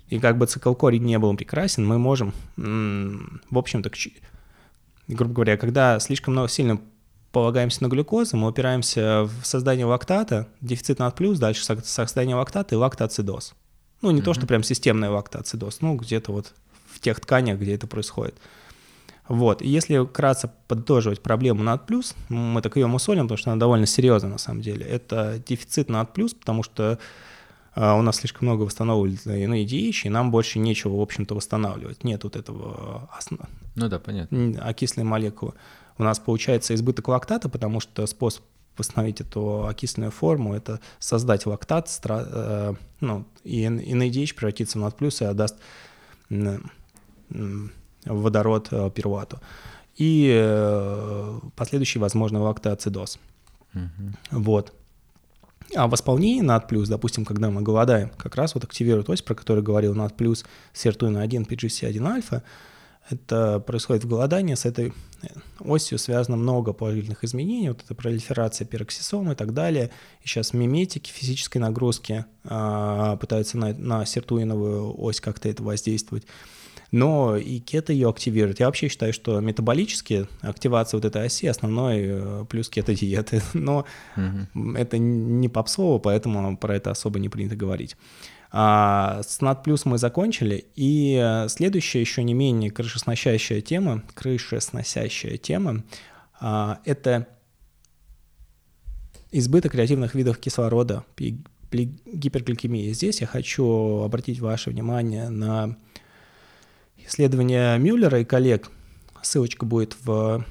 [0.09, 3.89] и как бы цикл кори не был прекрасен, мы можем, в общем-то,
[5.07, 6.79] грубо говоря, когда слишком много сильно
[7.31, 12.77] полагаемся на глюкозу, мы опираемся в создание лактата, дефицит над плюс, дальше создание лактата и
[12.77, 13.53] лактоцидоз.
[14.01, 14.23] Ну, не mm-hmm.
[14.23, 16.53] то, что прям системная лактоцидоз, ну, где-то вот
[16.87, 18.35] в тех тканях, где это происходит.
[19.27, 23.59] Вот, и если кратко подытоживать проблему над плюс, мы так ее мусолим, потому что она
[23.59, 26.99] довольно серьезная на самом деле, это дефицит над плюс, потому что
[27.75, 32.03] у нас слишком много восстанавливали на EDH, и нам больше нечего, в общем-то, восстанавливать.
[32.03, 33.41] Нет вот этого основ...
[33.75, 34.59] ну да, понятно.
[34.61, 35.53] окисленной молекулы.
[35.97, 38.43] У нас получается избыток лактата, потому что способ
[38.77, 42.25] восстановить эту окисленную форму, это создать лактат, стра...
[42.25, 45.57] э, ну, и, и на EDH превратиться в надплюс и отдаст
[46.29, 46.57] э,
[48.05, 48.89] водород э.
[49.97, 53.19] И э, последующий, возможно, лактоацидоз.
[53.73, 54.41] Угу.
[54.41, 54.73] Вот.
[55.75, 59.95] А восполнение плюс, допустим, когда мы голодаем, как раз вот активирует ось, про которую говорил
[59.95, 62.43] над плюс сертуина 1, PGC1 альфа,
[63.09, 64.93] это происходит в голодании, с этой
[65.59, 69.91] осью связано много положительных изменений, вот эта пролиферация пероксисомы и так далее.
[70.23, 76.25] И сейчас миметики физической нагрузки а, пытаются на, на сертуиновую ось как-то это воздействовать
[76.91, 78.59] но и кето ее активирует.
[78.59, 83.85] Я вообще считаю, что метаболически активация вот этой оси основной э, плюс кето-диеты, но
[84.17, 84.73] угу.
[84.73, 87.95] это не попсово, поэтому про это особо не принято говорить.
[88.53, 95.37] А с над плюс мы закончили, и э, следующая еще не менее крышесносящая тема, крышесносящая
[95.37, 95.83] тема,
[96.41, 97.27] а, это
[99.31, 101.39] избыток реактивных видов кислорода при
[102.05, 102.91] гипергликемии.
[102.91, 105.77] Здесь я хочу обратить ваше внимание на
[107.07, 108.69] исследование Мюллера и коллег.
[109.21, 110.45] Ссылочка будет в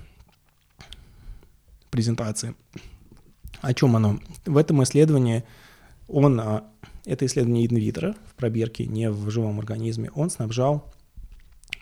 [1.91, 2.55] презентации.
[3.61, 4.19] О чем оно?
[4.47, 5.45] В этом исследовании
[6.09, 6.65] он, а,
[7.05, 10.93] это исследование инвитро в пробирке, не в живом организме, он снабжал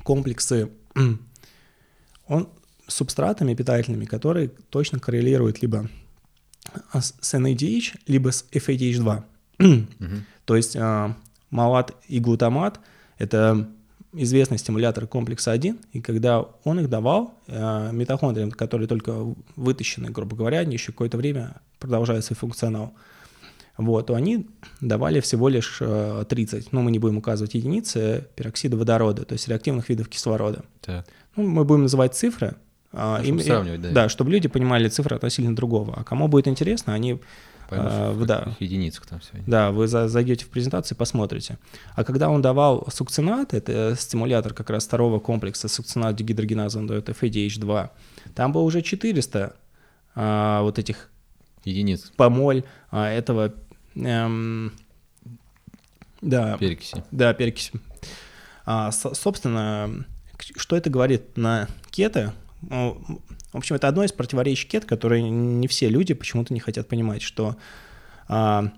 [0.03, 0.71] комплексы
[2.27, 2.49] он,
[2.87, 5.89] субстратами питательными, которые точно коррелируют либо
[6.93, 9.23] с NADH, либо с FADH2.
[9.59, 9.87] mm
[10.45, 11.15] То есть а,
[11.51, 12.81] малат и глутамат—
[13.19, 13.69] это
[14.13, 20.37] известный стимулятор комплекса 1, и когда он их давал э, митохондриям, которые только вытащены, грубо
[20.37, 22.95] говоря, они еще какое-то время продолжают свой функционал,
[23.77, 24.49] вот, то они
[24.81, 29.47] давали всего лишь э, 30, ну, мы не будем указывать единицы, пероксида водорода, то есть
[29.47, 30.65] реактивных видов кислорода.
[30.81, 31.07] Так.
[31.37, 32.57] Ну, мы будем называть цифры,
[32.93, 33.91] а, ну, им, сравнивать, да.
[33.91, 35.95] Да, чтобы люди понимали цифры относительно другого.
[35.97, 37.21] А кому будет интересно, они
[37.69, 38.57] Поймешь, а, в да.
[38.61, 39.33] единицах там все.
[39.47, 41.59] Да, вы за, зайдете в презентацию и посмотрите.
[41.95, 47.09] А когда он давал сукцинат, это стимулятор как раз второго комплекса сукцинат дегидрогеназа, он дает
[47.09, 47.91] FADH2,
[48.35, 49.55] там было уже 400
[50.15, 51.11] а, вот этих
[51.65, 53.53] единиц помоль а, этого
[53.95, 54.73] эм,
[56.21, 57.05] да, перекиси.
[57.11, 57.73] Да, перекиси.
[58.65, 60.07] А, со, собственно,
[60.57, 62.35] что это говорит на кето?
[63.53, 66.87] Ну, в общем, это одно из противоречий кет, которые не все люди почему-то не хотят
[66.89, 67.57] понимать, что,
[68.29, 68.73] а,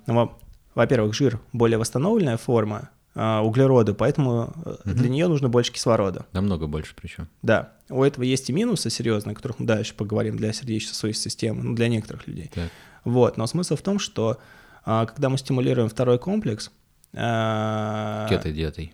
[0.75, 4.79] во-первых, жир более восстановленная форма а, углерода, поэтому угу.
[4.85, 6.27] для нее нужно больше кислорода.
[6.33, 7.29] Намного больше причем.
[7.43, 7.73] Да.
[7.89, 11.75] У этого есть и минусы серьезные, о которых мы дальше поговорим для сердечно-сосудистой системы, ну,
[11.75, 12.51] для некоторых людей.
[12.55, 12.71] Так.
[13.05, 13.37] Вот.
[13.37, 14.39] Но смысл в том, что
[14.85, 16.71] а, когда мы стимулируем второй комплекс...
[17.13, 18.93] А, Кето-диетой.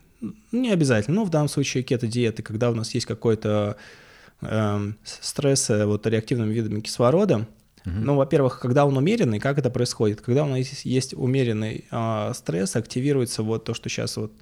[0.51, 1.17] Не обязательно.
[1.17, 3.77] Ну, в данном случае кето-диеты, когда у нас есть какой-то
[4.43, 7.47] э, стресса вот реактивными видами кислорода.
[7.85, 7.95] Угу.
[7.95, 10.21] Ну, во-первых, когда он умеренный, как это происходит?
[10.21, 14.33] Когда у нас есть умеренный э, стресс, активируется вот то, что сейчас вот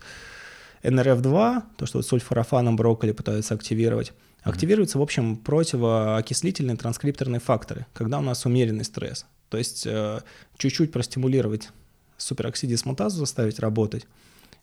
[0.82, 8.18] НРФ2, то, что вот сульфорафаном брокколи пытаются активировать, активируются, в общем, противоокислительные транскрипторные факторы, когда
[8.18, 9.26] у нас умеренный стресс.
[9.48, 10.20] То есть э,
[10.58, 11.70] чуть-чуть простимулировать
[12.16, 14.06] супероксидисмутазу, заставить работать,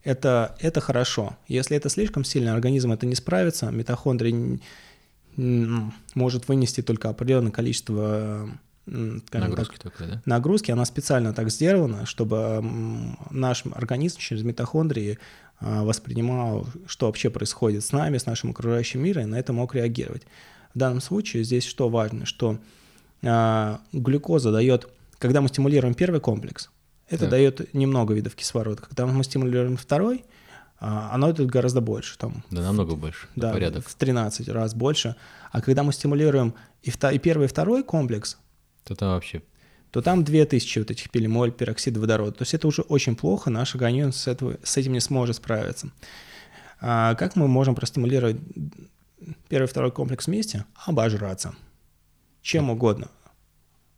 [0.04, 1.36] это, это хорошо.
[1.46, 4.60] Если это слишком сильно, организм это не справится, митохондрии
[5.36, 8.48] может вынести только определенное количество
[8.86, 10.22] нагрузки, так, такой, да?
[10.26, 10.70] нагрузки.
[10.70, 12.62] Она специально так сделана, чтобы
[13.30, 15.18] наш организм через митохондрии
[15.60, 19.74] а, воспринимал, что вообще происходит с нами, с нашим окружающим миром, и на это мог
[19.74, 20.22] реагировать.
[20.74, 22.58] В данном случае здесь что важно, что
[23.22, 26.70] а, глюкоза дает, когда мы стимулируем первый комплекс,
[27.08, 27.30] это так.
[27.30, 28.82] дает немного видов кислорода.
[28.82, 30.24] Когда мы стимулируем второй,
[30.82, 32.18] оно идет гораздо больше.
[32.18, 33.28] Там, да, намного больше.
[33.36, 33.86] Да, порядок.
[33.86, 35.14] в 13 раз больше.
[35.52, 38.36] А когда мы стимулируем и, вто, и первый, и второй комплекс,
[38.84, 39.42] то там вообще...
[39.92, 42.32] то там 2000 вот этих пилимоль пероксида водорода.
[42.32, 45.92] То есть это уже очень плохо, наш организм с, этого, с этим не сможет справиться.
[46.80, 48.38] А как мы можем простимулировать
[49.48, 50.64] первый и второй комплекс вместе?
[50.74, 51.54] Обожраться.
[52.40, 53.08] Чем угодно.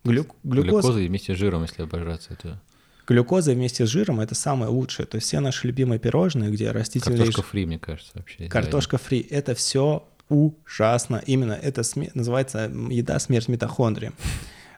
[0.05, 0.71] Глю, глюкоза...
[0.71, 2.61] Глюкоза вместе с жиром, если обожраться, это...
[3.07, 5.07] Глюкоза вместе с жиром– это самое лучшее.
[5.07, 7.19] То есть все наши любимые пирожные, где растительные...
[7.19, 8.49] Картошка фри, мне кажется, вообще.
[8.49, 11.23] Картошка фри– это все ужасно.
[11.27, 12.11] Именно это сме...
[12.15, 14.13] называется еда смерть митохондрии.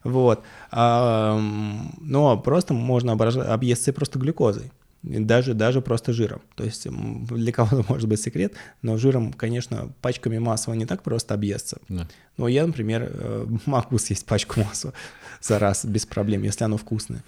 [0.03, 0.43] Вот.
[0.73, 4.71] Но просто можно объесться просто глюкозой.
[5.07, 6.43] Даже, даже просто жиром.
[6.57, 11.35] То есть для кого-то может быть секрет, но жиром, конечно, пачками масла не так просто
[11.35, 11.79] объесться.
[11.89, 12.09] Да.
[12.37, 14.93] Но я, например, э, могу съесть пачку масла
[15.41, 17.23] за раз без проблем, если оно вкусное.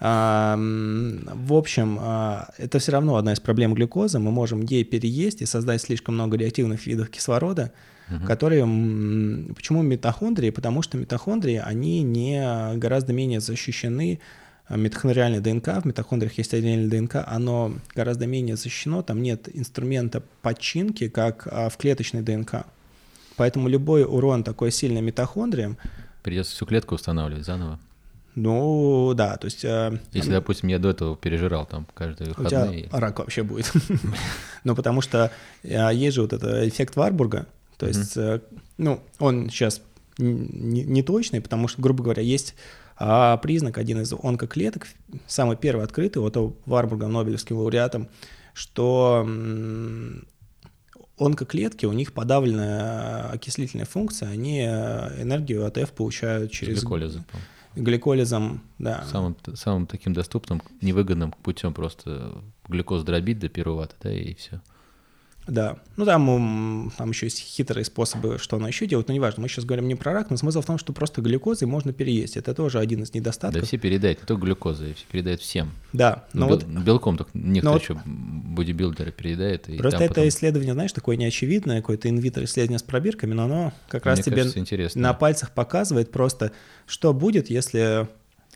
[0.00, 4.18] А, в общем, а, это все равно одна из проблем глюкозы.
[4.18, 7.72] Мы можем ей переесть и создать слишком много реактивных видов кислорода,
[8.08, 8.26] угу.
[8.26, 8.64] которые...
[9.54, 10.50] Почему митохондрии?
[10.50, 14.20] Потому что митохондрии, они не гораздо менее защищены
[14.68, 21.08] митохондриальной ДНК, в митохондриях есть отдельная ДНК, оно гораздо менее защищено, там нет инструмента починки,
[21.08, 22.66] как а, в клеточной ДНК.
[23.36, 25.76] Поэтому любой урон такой сильной митохондриям...
[26.22, 27.78] Придется всю клетку устанавливать заново.
[28.34, 29.64] Ну, да, то есть...
[29.64, 32.84] Э, Если, допустим, я до этого пережирал там каждый выходные...
[32.84, 33.70] У тебя рак вообще будет.
[34.64, 35.30] Ну, потому что
[35.62, 37.46] э, есть же вот этот эффект Варбурга,
[37.76, 38.40] то есть, э,
[38.78, 39.82] ну, он сейчас
[40.16, 42.54] не точный, потому что, грубо говоря, есть
[42.96, 44.86] а признак, один из онкоклеток,
[45.26, 46.36] самый первый открытый, вот
[46.66, 48.08] Варбургом, Нобелевским лауреатом,
[48.52, 49.26] что
[51.18, 56.80] онкоклетки, у них подавленная окислительная функция, они э, энергию АТФ получают через...
[56.80, 57.24] Гликолизом.
[57.76, 59.04] Гликолизом, да.
[59.10, 64.60] Самым, самым таким доступным, невыгодным путем просто глюкоз дробить до пирувата, да, и все.
[65.46, 69.48] Да, ну там, там еще есть хитрые способы, что она еще делает, но неважно, мы
[69.48, 72.54] сейчас говорим не про рак, но смысл в том, что просто глюкозы можно переесть, это
[72.54, 73.60] тоже один из недостатков.
[73.60, 75.72] Да все передают, не только глюкозой, все передают всем.
[75.92, 76.24] Да.
[76.32, 79.68] Но, но бел, вот, белком только некоторые еще вот, бодибилдеры передают.
[79.68, 80.28] И просто это потом...
[80.28, 84.98] исследование, знаешь, такое неочевидное, какое-то инвитер исследование с пробирками, но оно как раз тебе кажется,
[84.98, 86.52] на пальцах показывает просто,
[86.86, 88.08] что будет, если...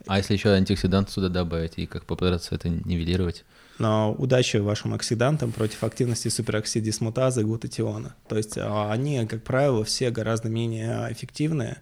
[0.07, 3.45] А если еще антиоксидант сюда добавить и как попытаться это нивелировать?
[3.79, 8.17] Но удачи вашим оксидантам против активности супероксидисмутазы и глутатиона.
[8.29, 11.79] То есть а, они, как правило, все гораздо менее эффективные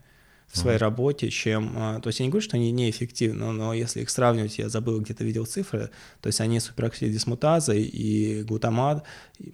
[0.49, 0.81] в своей mm-hmm.
[0.81, 1.73] работе, чем...
[1.77, 5.01] А, то есть я не говорю, что они неэффективны, но если их сравнивать, я забыл,
[5.01, 5.91] где-то видел цифры,
[6.21, 9.03] то есть они супероксидисмутазой и глутамат,
[9.39, 9.53] и,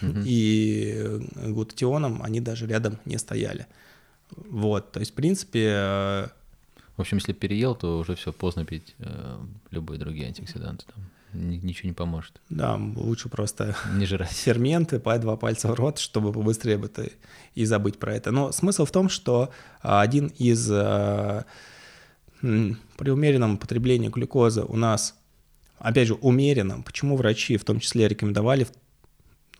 [0.00, 0.22] mm-hmm.
[0.24, 3.66] и глутатионом, они даже рядом не стояли.
[4.30, 5.68] Вот, то есть, в принципе...
[5.68, 6.28] Э,
[6.96, 9.38] в общем, если переел, то уже все поздно пить э,
[9.70, 10.84] любые другие антиоксиданты.
[10.92, 12.40] Там ничего не поможет.
[12.50, 14.30] Да, лучше просто не жрать.
[14.30, 17.12] ферменты, по два пальца в рот, чтобы побыстрее бы ты
[17.54, 18.30] и забыть про это.
[18.30, 19.50] Но смысл в том, что
[19.82, 21.44] а, один из а,
[22.40, 25.14] при умеренном потреблении глюкозы у нас,
[25.78, 28.66] опять же, умеренном, почему врачи в том числе рекомендовали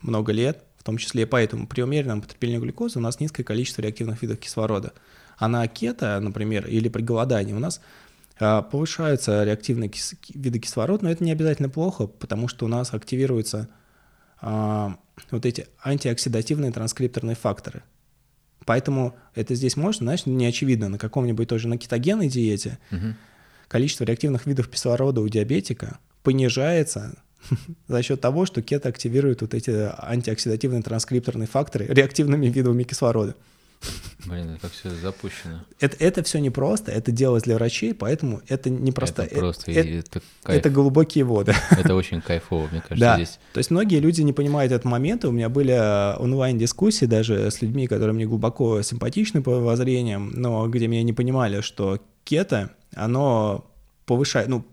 [0.00, 3.82] много лет, в том числе и поэтому при умеренном потреблении глюкозы у нас низкое количество
[3.82, 4.92] реактивных видов кислорода.
[5.38, 7.80] А на кето, например, или при голодании у нас
[8.62, 13.68] повышаются реактивные кис- виды кислорода, но это не обязательно плохо, потому что у нас активируются
[14.40, 14.96] а,
[15.30, 17.84] вот эти антиоксидативные транскрипторные факторы.
[18.64, 23.14] Поэтому это здесь можно, знаешь, не очевидно, на каком-нибудь тоже на кетогенной диете угу.
[23.68, 27.22] количество реактивных видов кислорода у диабетика понижается
[27.88, 33.36] за счет того, что кето активирует вот эти антиоксидативные транскрипторные факторы реактивными видами кислорода.
[34.26, 35.64] Блин, это как все запущено.
[35.80, 39.22] Это, это все непросто, это делать для врачей, поэтому это не просто.
[39.22, 40.58] Это просто это, это, кайф.
[40.58, 41.54] это глубокие воды.
[41.70, 43.16] Это очень кайфово, мне кажется, да.
[43.16, 43.38] здесь.
[43.52, 45.24] То есть многие люди не понимают этот момент.
[45.24, 50.68] У меня были э, онлайн-дискуссии даже с людьми, которые мне глубоко симпатичны по воззрениям, но
[50.68, 53.66] где меня не понимали, что кето, оно
[54.06, 54.64] повышает, ну,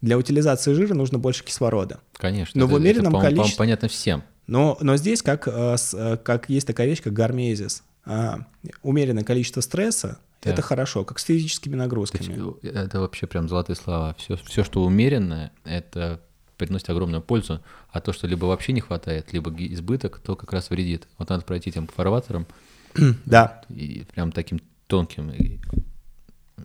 [0.00, 2.00] для утилизации жира нужно больше кислорода.
[2.16, 2.58] Конечно.
[2.58, 3.56] Но это, в умеренном это, количестве...
[3.56, 4.22] понятно всем.
[4.46, 8.46] Но, но здесь как, э, э, как есть такая вещь, как гармезис а,
[8.82, 10.50] умеренное количество стресса, да.
[10.50, 12.64] это хорошо, как с физическими нагрузками.
[12.66, 14.14] Это вообще прям золотые слова.
[14.18, 16.20] Все, все, что умеренное, это
[16.56, 20.70] приносит огромную пользу, а то, что либо вообще не хватает, либо избыток, то как раз
[20.70, 21.08] вредит.
[21.18, 22.46] Вот надо пройти тем фарватером.
[23.24, 23.62] да.
[23.68, 25.58] И прям таким тонким, и,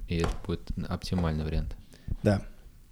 [0.08, 1.76] и это будет оптимальный вариант.
[2.24, 2.42] Да.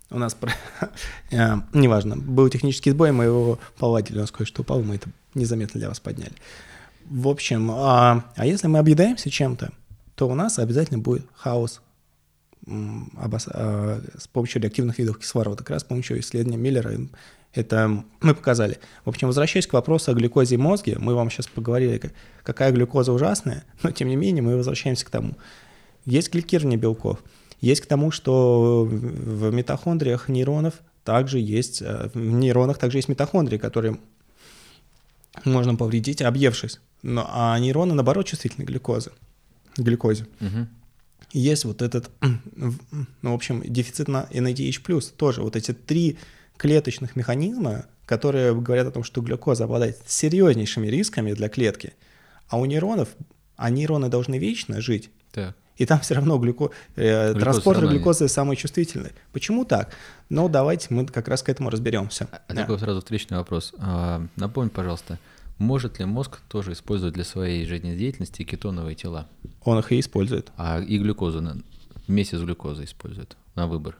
[0.10, 0.38] У нас,
[1.32, 5.80] э, неважно, был технический сбой, мы его полователь у нас кое-что упал, мы это незаметно
[5.80, 6.34] для вас подняли.
[7.10, 9.72] В общем, а, а если мы объедаемся чем-то,
[10.16, 11.82] то у нас обязательно будет хаос
[13.18, 13.48] обос...
[13.52, 15.58] а, с помощью реактивных видов кислорода.
[15.58, 16.94] Как раз с помощью исследования Миллера
[17.54, 18.80] это мы показали.
[19.06, 22.12] В общем, возвращаясь к вопросу о глюкозе и мозге, мы вам сейчас поговорили,
[22.44, 25.36] какая глюкоза ужасная, но тем не менее мы возвращаемся к тому.
[26.06, 27.24] Есть гликирование белков.
[27.60, 33.58] Есть к тому, что в митохондриях нейронов также есть, э, в нейронах также есть митохондрии,
[33.58, 33.98] которые
[35.44, 36.80] можно повредить, объевшись.
[37.04, 39.12] Но, а нейроны, наоборот, чувствительны к глюкозе,
[39.78, 40.26] глюкозе.
[40.40, 40.68] Мгм.
[41.34, 42.74] Есть вот этот, ну,
[43.22, 46.18] в общем, дефицит на NADH+, тоже вот эти три
[46.58, 51.94] клеточных механизма, которые говорят о том, что глюкоза обладает серьезнейшими рисками для клетки,
[52.48, 53.10] а у нейронов,
[53.58, 55.56] а нейроны должны вечно жить, Так.
[55.76, 56.72] и там все равно глюко...
[56.96, 59.12] э, Глюкоза транспортер глюкозы самый чувствительный.
[59.34, 59.92] Почему так?
[60.30, 62.28] Ну, давайте мы как раз к этому разберемся.
[62.48, 63.74] А такой сразу встречный вопрос.
[63.80, 65.20] А, Напомни, пожалуйста,
[65.58, 69.28] может ли мозг тоже использовать для своей жизнедеятельности кетоновые тела?
[69.64, 70.52] Он их и использует.
[70.58, 71.44] А и глюкозу
[72.08, 73.98] вместе с глюкозой использует на выбор?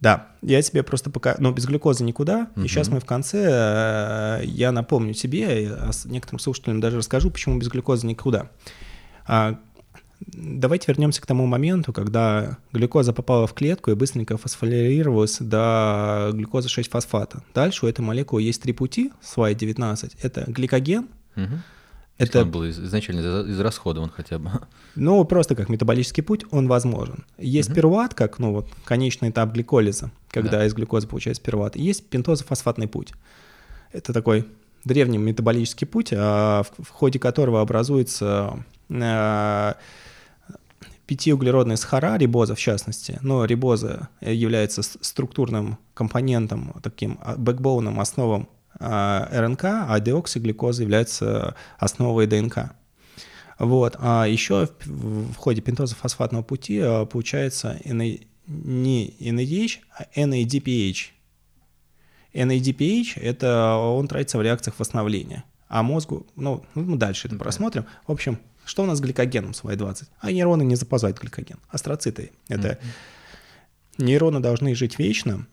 [0.00, 2.48] Да, я тебе просто пока, но без глюкозы никуда.
[2.56, 2.68] И Мгм.
[2.68, 7.68] сейчас мы в конце, э, я напомню тебе, а некоторым слушателям даже расскажу, почему без
[7.68, 8.50] глюкозы никуда.
[10.20, 16.68] Давайте вернемся к тому моменту, когда глюкоза попала в клетку и быстренько фосфорилировалась до глюкозы
[16.68, 17.42] 6-фосфата.
[17.54, 20.16] Дальше у этой молекулы есть три пути, слайд 19.
[20.22, 21.62] Это гликоген, Мгм.
[22.16, 24.50] это Он был из- изначально из- израсходован хотя бы.
[24.94, 27.24] Ну, просто как метаболический путь, он возможен.
[27.36, 27.76] Есть Мгм.
[27.76, 30.66] пируват, как, ну, вот, конечный этап гликолиза, когда Да.
[30.66, 31.76] из глюкозы получается пируват.
[31.76, 33.12] И есть пентозофосфатный путь.
[33.92, 34.46] Это такой
[34.84, 38.64] древний метаболический путь, а, в ходе которого образуется
[39.02, 39.76] а,
[41.06, 43.18] пятиуглеродные сахара, рибоза в частности.
[43.22, 52.26] Но рибоза является структурным компонентом, таким а, бэкбоуном, основом а, РНК, а деоксиглюкоза является основой
[52.26, 52.72] ДНК.
[53.58, 53.96] Вот.
[54.00, 61.12] А еще в, ходе пентозофосфатного пути а, получается NA не NADH, а NADPH.
[62.34, 65.44] NADPH— это он тратится в реакциях восстановления.
[65.68, 67.42] А мозгу, ну, ну, мы дальше это Да.
[67.42, 67.86] просмотрим.
[68.06, 70.08] В общем, что у нас с гликогеном слайд 20?
[70.20, 71.58] А нейроны не запасают гликоген.
[71.68, 72.78] Астроциты— это
[73.98, 75.46] нейроны должны жить вечно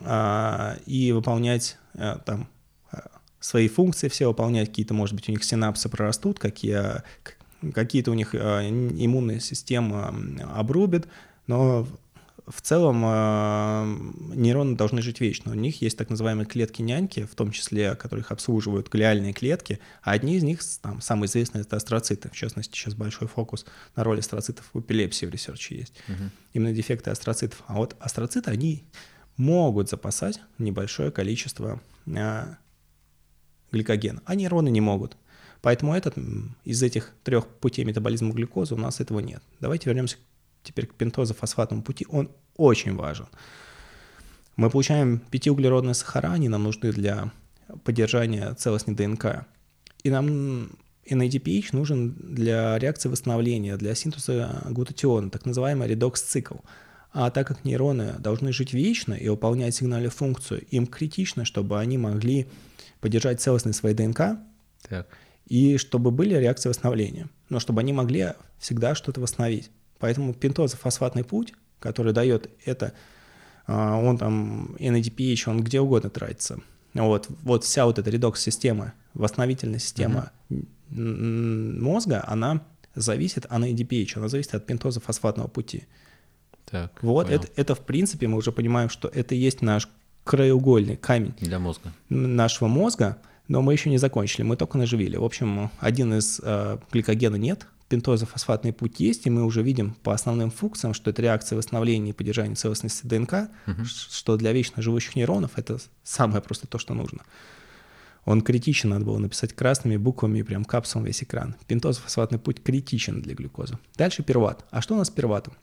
[0.00, 2.48] а, и выполнять а, там
[2.92, 3.02] а,
[3.40, 7.36] свои функции все выполнять, какие-то, может быть, у них синапсы прорастут, какие, к-
[7.74, 10.14] какие-то у них им- иммунная система
[10.54, 11.08] обрубит,
[11.46, 11.86] но
[12.50, 13.84] в- целом а,
[14.34, 15.52] нейроны должны жить вечно.
[15.52, 20.36] У них есть так называемые клетки-няньки, в том числе, которых обслуживают глиальные клетки, а одни
[20.36, 22.28] из них, там, самые известные, это астроциты.
[22.30, 23.64] В частности, сейчас большой фокус
[23.96, 26.30] на роли астроцитов в эпилепсии в research е есть Мгм.
[26.54, 27.62] именно дефекты астроцитов.
[27.66, 28.84] А вот астроциты, они
[29.36, 31.80] могут запасать небольшое количество
[32.16, 32.56] а,
[33.72, 35.16] гликогена, а нейроны не могут.
[35.60, 36.14] Поэтому этот,
[36.64, 39.42] из этих трех путей метаболизма глюкозы у нас этого нет.
[39.60, 40.16] Давайте вернемся
[40.62, 42.06] теперь к пентозофосфатному пути.
[42.10, 43.26] Он очень важен.
[44.56, 47.32] Мы получаем пятиуглеродные сахара, они нам нужны для
[47.84, 49.46] поддержания целостной ДНК.
[50.02, 50.70] И нам
[51.08, 56.56] NADPH нужен для реакции восстановления, для синтеза глутатиона, так называемый редокс-цикл.
[57.12, 61.96] А так как нейроны должны жить вечно и выполнять сигнальную функцию, им критично, чтобы они
[61.96, 62.48] могли
[63.00, 64.38] поддержать целостность своей ДНК
[64.88, 65.08] Так.
[65.46, 69.70] и чтобы были реакции восстановления, но чтобы они могли всегда что-то восстановить.
[69.98, 72.92] Поэтому пентозофосфатный путь, который дает это,
[73.66, 76.60] а, он там NADPH, он где угодно тратится.
[76.94, 80.32] Вот, вот вся вот эта редокс-система, восстановительная система
[80.90, 82.62] м, мозга, она
[82.94, 85.84] зависит от NADPH, она зависит от пентозофосфатного пути.
[86.70, 86.92] Так.
[87.02, 87.40] Вот, понял.
[87.40, 89.88] это, это в принципе мы уже понимаем, что это и есть наш
[90.24, 91.92] краеугольный камень Для мозга.
[92.10, 93.18] нашего мозга,
[93.48, 95.16] но мы еще не закончили, мы только наживили.
[95.16, 100.12] В общем, один из э, гликогена нет, пентозофосфатный путь есть, и мы уже видим по
[100.12, 105.16] основным функциям, что это реакция восстановления и поддержания целостности ДНК, ш- что для вечно живущих
[105.16, 107.22] нейронов это самое просто то, что нужно.
[108.24, 111.54] Он критичен, надо было написать красными буквами, прям капсулом весь экран.
[111.66, 113.78] Пентозофосфатный путь критичен для глюкозы.
[113.96, 114.66] Дальше пируват.
[114.70, 115.54] А что у нас с пируватом?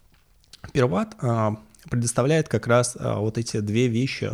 [0.74, 1.58] Пируват а,
[1.92, 4.32] предоставляет как раз а, вот эти две вещи,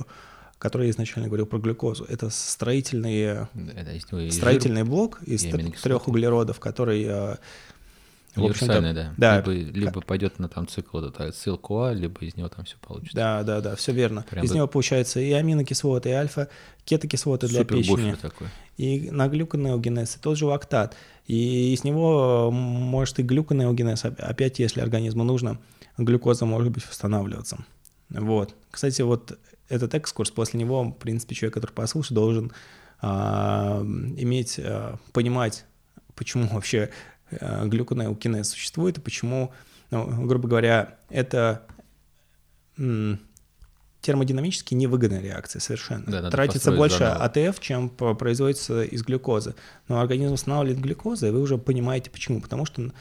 [0.59, 2.05] которые я изначально говорил про глюкозу.
[2.05, 7.37] Это строительные, да, есть и жир, строительный блок из и трех углеродов, который...
[8.35, 9.13] Универсальный, да.
[9.17, 9.37] да.
[9.37, 12.77] Либо, либо пойдет на там цикл вот этот ссылку А, либо из него там все
[12.77, 13.15] получится.
[13.15, 14.25] Да, да, да, все верно.
[14.29, 16.47] Прям Из вот- него получается и аминокислоты, и альфа,
[16.85, 18.13] кетокислоты для печени.
[18.13, 18.47] такой.
[18.77, 20.95] и на глюконеогенез, и тот же лактат.
[21.27, 25.59] И из него может и глюконеогенез, оп- опять если организму нужно,
[25.97, 27.57] глюкоза может быть восстанавливаться.
[28.09, 28.55] Вот.
[28.71, 29.37] Кстати, вот
[29.69, 32.51] этот экскурс, после него, в принципе, человек, который послушает, должен
[33.01, 33.81] а,
[34.17, 35.65] иметь, а, понимать,
[36.15, 36.89] почему вообще
[37.39, 39.51] а, глюконеогенез существует, и почему,
[39.89, 41.65] ну, грубо говоря, это
[44.01, 46.05] термодинамически невыгодная реакция совершенно.
[46.07, 47.23] Да, Тратится больше заново.
[47.23, 49.53] АТФ, чем производится из глюкозы.
[49.87, 52.41] Но организм восстанавливает глюкозу, и вы уже понимаете почему.
[52.41, 52.91] Потому что, ну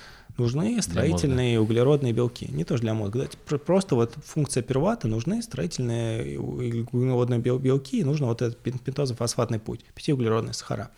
[0.41, 2.49] нужны строительные углеродные белки.
[2.51, 3.28] Не тоже для мозга.
[3.49, 9.85] Да, просто вот функция первата нужны строительные углеродные белки, и нужно вот этот пентозофосфатный путь,
[9.95, 10.91] пятиуглеродные сахара.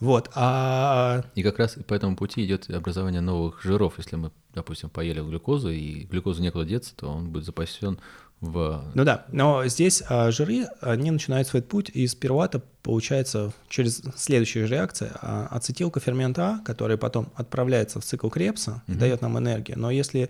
[0.00, 1.22] Вот, а...
[1.34, 3.94] И как раз по этому пути идет образование новых жиров.
[3.98, 7.98] Если мы, допустим, поели глюкозу, и глюкозу некуда деться, то он будет запасен
[8.40, 8.84] в...
[8.94, 14.66] Ну да, но здесь а, жиры, они начинают свой путь из пирувата, получается, через следующую
[14.66, 19.00] же реакцию, а, ацетилка фермента А, который потом отправляется в цикл Крепса и угу.
[19.00, 19.78] дает нам энергию.
[19.78, 20.28] Но если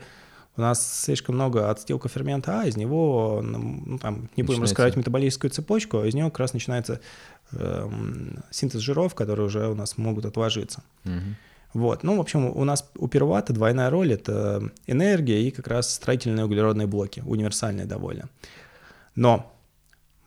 [0.56, 5.50] у нас слишком много ацетилка фермента А, из него, ну, там, не будем раскрывать метаболическую
[5.50, 7.00] цепочку, из него как раз начинается
[8.50, 10.82] синтез жиров, которые уже у нас могут отложиться.
[11.04, 11.34] Угу.
[11.74, 12.04] Вот.
[12.04, 16.44] Ну, в общем, у нас у первата двойная роль— это энергия и как раз строительные
[16.44, 18.28] углеродные блоки, универсальные довольно.
[19.16, 19.52] Но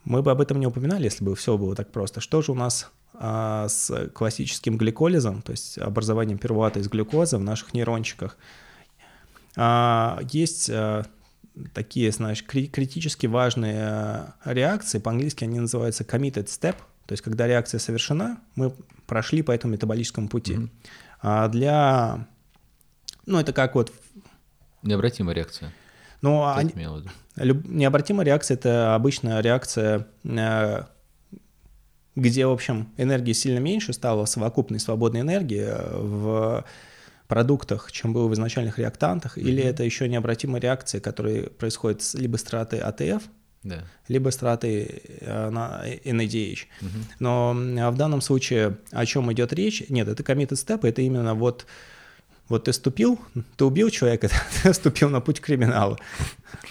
[0.04, 2.20] мы бы об этом не упоминали, если бы все было так просто.
[2.20, 7.44] Что же у нас а, с классическим гликолизом, то есть образованием первата из глюкозы в
[7.44, 8.38] наших нейрончиках?
[9.56, 11.06] А, есть а,
[11.74, 16.76] такие, знаешь, критически важные а, реакции, по-английски они называются committed step,
[17.08, 18.74] то есть когда реакция совершена, мы
[19.08, 20.56] прошли по этому метаболическому пути.
[20.56, 20.70] Mm-hmm.
[21.22, 22.28] А для...
[23.26, 23.94] Ну, это как вот...
[24.84, 25.74] Необратимая реакция.
[26.22, 26.62] Ну, а...
[27.38, 27.66] Люб...
[27.66, 30.84] необратимая реакция— это обычная реакция, э,
[32.16, 36.66] где, в общем, энергии сильно меньше стало совокупной свободной энергии э, в
[37.30, 39.44] продуктах, чем было в изначальных реактантах, mm-hmm.
[39.44, 43.24] или это еще необратимая реакция, которая происходит с либо стратой АТФ,
[43.64, 43.84] да.
[44.08, 46.60] либо страты э, на NADH.
[46.82, 46.90] Угу.
[47.20, 49.84] Но в данном случае о чем идет речь?
[49.90, 51.66] Нет, это committed step, это именно вот
[52.50, 53.20] вот ты ступил,
[53.56, 54.30] ты убил человека,
[54.64, 55.98] ты ступил на путь криминала.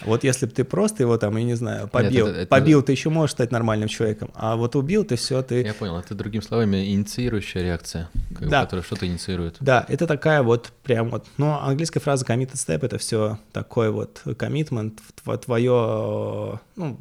[0.05, 2.49] Вот если бы ты просто его там, я не знаю, побил, Нет, это, это...
[2.49, 5.61] побил, ты еще можешь стать нормальным человеком, а вот убил, ты все, ты...
[5.63, 8.09] Я понял, это другими словами инициирующая реакция,
[8.39, 8.63] да.
[8.63, 9.57] которая что-то инициирует.
[9.59, 14.21] Да, это такая вот прям вот, ну, английская фраза committed step, это все такой вот
[14.25, 14.99] commitment,
[15.45, 16.99] твое, ну,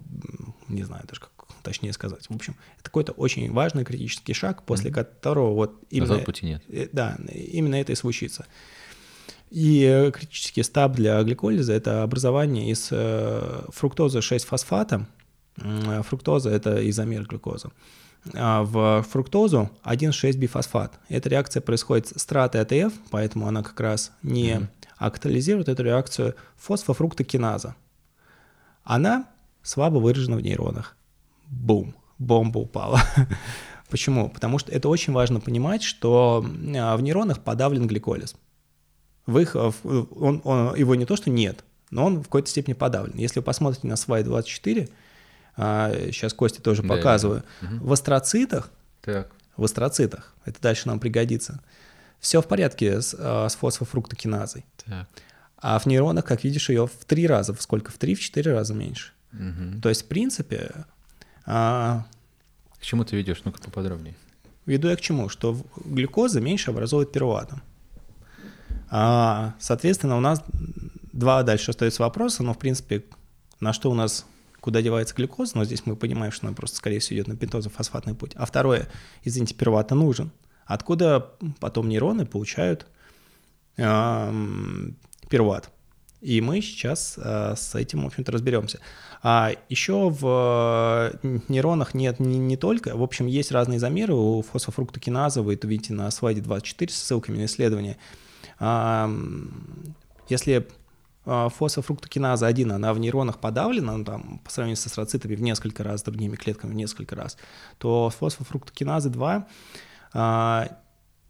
[0.69, 1.31] не знаю даже как
[1.67, 2.27] точнее сказать.
[2.29, 4.95] В общем, это какой-то очень важный критический шаг, после mm-hmm.
[4.95, 6.11] которого вот именно...
[6.11, 6.63] Назад пути нет.
[6.69, 8.47] Э, да, именно это и случится.
[9.51, 15.07] И э, критический стаб для гликолиза– это образование из э, фруктозы 6-фосфата.
[15.57, 17.71] Фруктоза– это изомер глюкозы.
[18.35, 20.93] А в фруктозу 1,6-бифосфат.
[21.09, 24.69] Эта реакция происходит с стратой АТФ, поэтому она как раз не mm-hmm.
[24.99, 27.75] актуализирует эту реакцию фосфофруктокиназа.
[28.85, 29.27] Она
[29.63, 30.97] слабо выражена в нейронах
[31.47, 33.01] бум, бомба упала.
[33.91, 34.29] Почему?
[34.29, 36.45] Потому что это очень важно понимать, что
[36.77, 38.35] а, в нейронах подавлен гликолиз.
[39.27, 42.75] В их, а, он, он, его не то, что нет, но он в какой-то степени
[42.75, 43.17] подавлен.
[43.17, 44.89] Если вы посмотрите на слайд 24,
[45.57, 47.69] сейчас Костя тоже да, показываю, да.
[47.81, 48.71] в астроцитах,
[49.01, 49.31] так.
[49.57, 51.61] в астроцитах, это дальше нам пригодится,
[52.21, 54.65] все в порядке с, а, с фосфофруктокиназой.
[54.85, 55.09] Так.
[55.59, 57.91] А в нейронах, как видишь, ее в три раза, сколько?
[57.91, 59.13] В три, в четыре раза меньше.
[59.33, 59.81] Угу.
[59.83, 60.71] То есть, в принципе,
[61.47, 62.05] а,
[62.79, 63.43] к чему ты ведешь?
[63.45, 64.15] Ну-ка поподробнее.
[64.67, 65.29] Веду я к чему?
[65.29, 67.63] Что глюкоза меньше образует пируватом.
[68.91, 70.43] А, соответственно, у нас
[71.13, 73.05] два дальше остаются вопроса, но, в принципе,
[73.61, 74.27] на что у нас,
[74.61, 78.15] куда девается глюкоза, но здесь мы понимаем, что она просто, скорее всего, идет на пентозофосфатный
[78.15, 78.33] путь.
[78.35, 78.89] А второе,
[79.23, 80.33] извините, пирувата нужен.
[80.67, 81.31] Откуда
[81.61, 82.87] потом нейроны получают
[83.77, 84.33] э,
[85.29, 85.71] пируват?
[86.27, 88.81] И мы сейчас э, с этим, в общем-то, разберемся.
[89.23, 94.43] А еще в э, нейронах нет не, не только, в общем, есть разные замеры у
[94.43, 97.97] фосфофруктокиназа, вы это видите на слайде 24 с ссылками на исследование.
[98.59, 99.09] А,
[100.29, 100.67] если
[101.27, 105.85] а, фосфофруктокиназа 1, она в нейронах подавлена, ну, там, по сравнению с астроцитами в несколько
[105.85, 107.39] раз, с другими клетками в несколько раз,
[107.79, 109.47] то фосфофруктокиназа 2,
[110.13, 110.69] а,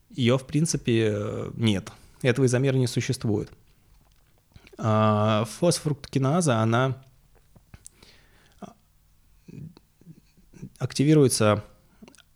[0.08, 1.92] ее, в принципе, нет.
[2.22, 3.50] Этого изомера не существует.
[4.78, 6.96] Фосфофруктокиназа, она
[10.78, 11.64] активируется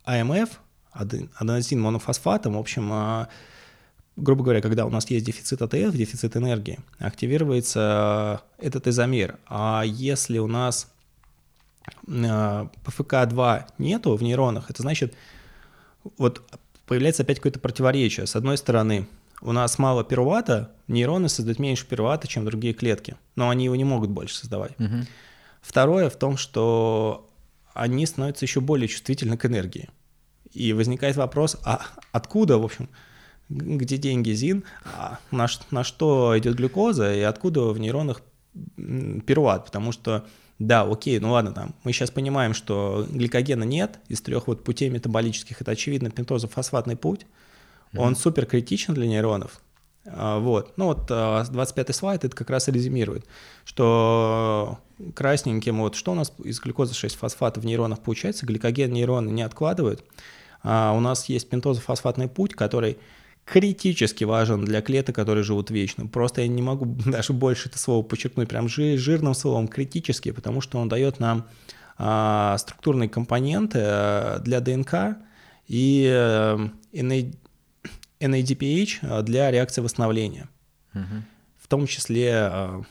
[0.05, 0.59] АМФ,
[0.91, 3.29] аденозин монофосфатом, в общем, а,
[4.15, 9.37] грубо говоря, когда у нас есть дефицит АТФ, дефицит энергии, активируется а, этот изомер.
[9.47, 10.91] А если у нас
[12.07, 15.15] а, ПФК-2 нету в нейронах, это значит,
[16.17, 16.41] вот
[16.85, 18.25] появляется опять какое-то противоречие.
[18.25, 19.07] С одной стороны,
[19.41, 23.83] у нас мало пирувата, нейроны создают меньше пирувата, чем другие клетки, но они его не
[23.83, 24.79] могут больше создавать.
[24.79, 25.05] Угу.
[25.61, 27.29] Второе в том, что
[27.73, 29.89] они становятся еще более чувствительны к энергии.
[30.51, 31.81] И возникает вопрос, а
[32.11, 32.89] откуда, в общем,
[33.49, 38.21] где деньги ЗИН, а на, на что идет глюкоза и откуда в нейронах
[38.75, 40.25] пируват, потому что
[40.59, 44.89] да, окей, ну ладно, там, мы сейчас понимаем, что гликогена нет, из трех вот путей
[44.89, 47.25] метаболических, это очевидно пентозофосфатный путь,
[47.93, 47.99] mm-hmm.
[47.99, 49.61] он супер критичен для нейронов,
[50.05, 50.73] А, вот.
[50.77, 53.25] Ну вот 25 слайд это как раз и резюмирует,
[53.65, 54.79] что
[55.15, 60.03] красненьким вот что у нас из глюкозы 6-фосфата в нейронах получается, гликоген нейроны не откладывают,
[60.63, 62.97] а у нас есть пентозофосфатный путь, который
[63.45, 66.07] критически важен для клеток, которые живут вечно.
[66.07, 70.77] Просто я не могу даже больше это слово подчеркнуть прям жирным словом критически, потому что
[70.79, 71.47] он дает нам
[71.97, 75.17] а, структурные компоненты а, для ДНК
[75.67, 76.69] и а,
[78.21, 80.47] NADPH для реакции восстановления.
[80.93, 81.23] Угу.
[81.59, 82.81] В том числе а,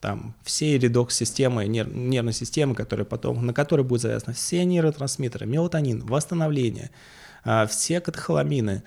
[0.00, 6.04] там все редокс-системы, нерв, нервной системы, которые потом, на которые будет завязаны все нейротрансмиттеры, мелатонин,
[6.04, 6.90] восстановление,
[7.44, 8.82] а, все катехоламины,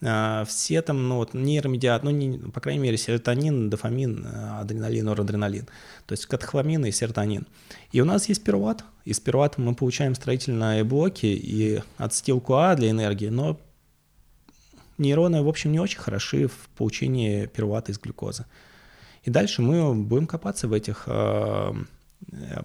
[0.00, 5.66] все там, ну, вот, нейромедиат, ну, не, по крайней мере, серотонин, дофамин, адреналин, норадреналин,
[6.06, 7.46] то есть катехоламин и серотонин.
[7.92, 13.28] И у нас есть пируват, из пирувата мы получаем строительные блоки и ацетил-КуА для энергии,
[13.28, 13.60] но
[14.98, 18.44] нейроны, в общем, не очень хороши в получении пирувата из глюкозы.
[19.24, 21.72] И дальше мы будем копаться в этих э,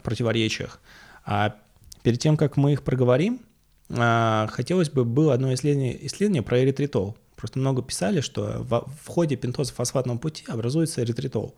[0.03, 0.79] противоречиях.
[1.25, 1.55] А
[2.03, 3.41] перед тем, как мы их проговорим,
[3.89, 7.17] э, хотелось бы было одно исследование, исследование про эритритол.
[7.35, 11.55] Просто много писали, что в, в ходе пентозофосфатного пути образуется эритритол.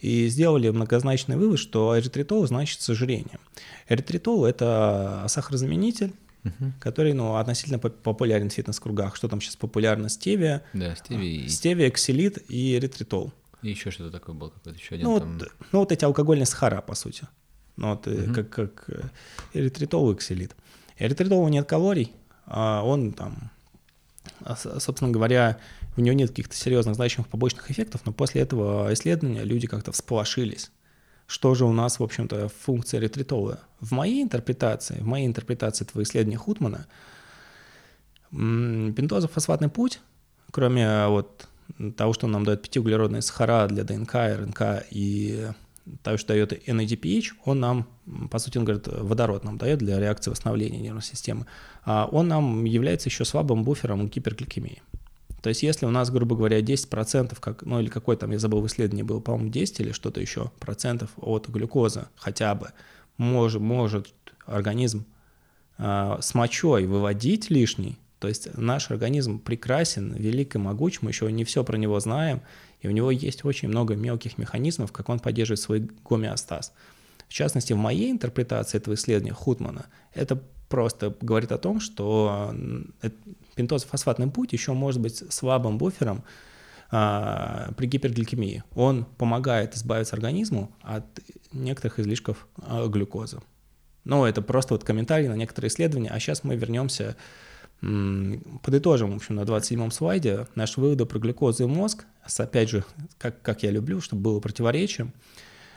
[0.00, 3.38] И сделали многозначный вывод, что эритритол значит сожирение.
[3.88, 6.12] Эритритол– это сахарозаменитель,
[6.44, 6.72] угу.
[6.80, 9.16] который ну, относительно популярен в фитнес-кругах.
[9.16, 10.08] Что там сейчас популярно?
[10.08, 13.32] Стевия, да, стевия, стевия, ксилит и эритритол.
[13.62, 15.38] И еще что-то такое было, какой-то еще один ну, там...
[15.38, 17.26] вот, ну, вот эти алкогольные сахара, по сути.
[17.76, 18.34] Ну, вот, угу.
[18.34, 18.90] как, как
[19.52, 20.54] эритритол и ксилит.
[20.98, 22.12] Эритритола нет калорий,
[22.46, 23.50] а он там,
[24.40, 25.58] а, собственно говоря,
[25.96, 30.70] у него нет каких-то серьезных значимых побочных эффектов, но после этого исследования люди как-то всполошились.
[31.28, 33.60] Что же у нас, в общем-то, функция эритритола?
[33.80, 36.86] В моей интерпретации, в моей интерпретации этого исследования Хутмана,
[38.30, 40.00] пентозофосфатный путь,
[40.50, 41.46] кроме вот
[41.96, 45.48] того, что нам дает пятиуглеродные сахара для ДНК, РНК и
[46.02, 47.86] того, что дает NADPH, он нам,
[48.30, 51.44] по сути, он говорит, водород нам дает для реакции восстановления нервной системы,
[51.84, 54.82] а он нам является еще слабым буфером гипергликемии.
[55.42, 58.60] То есть если у нас, грубо говоря, 10%, как, ну или какой там, я забыл,
[58.60, 62.70] в исследовании было, по-моему, 10 или что-то еще, процентов от глюкозы хотя бы,
[63.16, 64.08] может, может
[64.46, 65.06] организм
[65.78, 71.30] э, с мочой выводить лишний, то есть наш организм прекрасен, велик и могуч, мы еще
[71.30, 72.42] не все про него знаем,
[72.80, 76.72] и у него есть очень много мелких механизмов, как он поддерживает свой гомеостаз.
[77.28, 82.54] В частности, в моей интерпретации этого исследования Хутмана, это просто говорит о том, что
[83.58, 86.22] пентозофосфатный путь еще может быть слабым буфером
[86.92, 88.62] а, при гипергликемии.
[88.74, 91.04] Он помогает избавиться организму от
[91.52, 93.40] некоторых излишков а, глюкозы.
[94.04, 96.10] Но это просто вот комментарий на некоторые исследования.
[96.10, 97.16] А сейчас мы вернемся
[97.80, 102.06] Подытожим, в общем, на 27-м слайде наши выводы про глюкозу и мозг,
[102.36, 102.84] опять же,
[103.18, 105.12] как, как я люблю, чтобы было противоречие.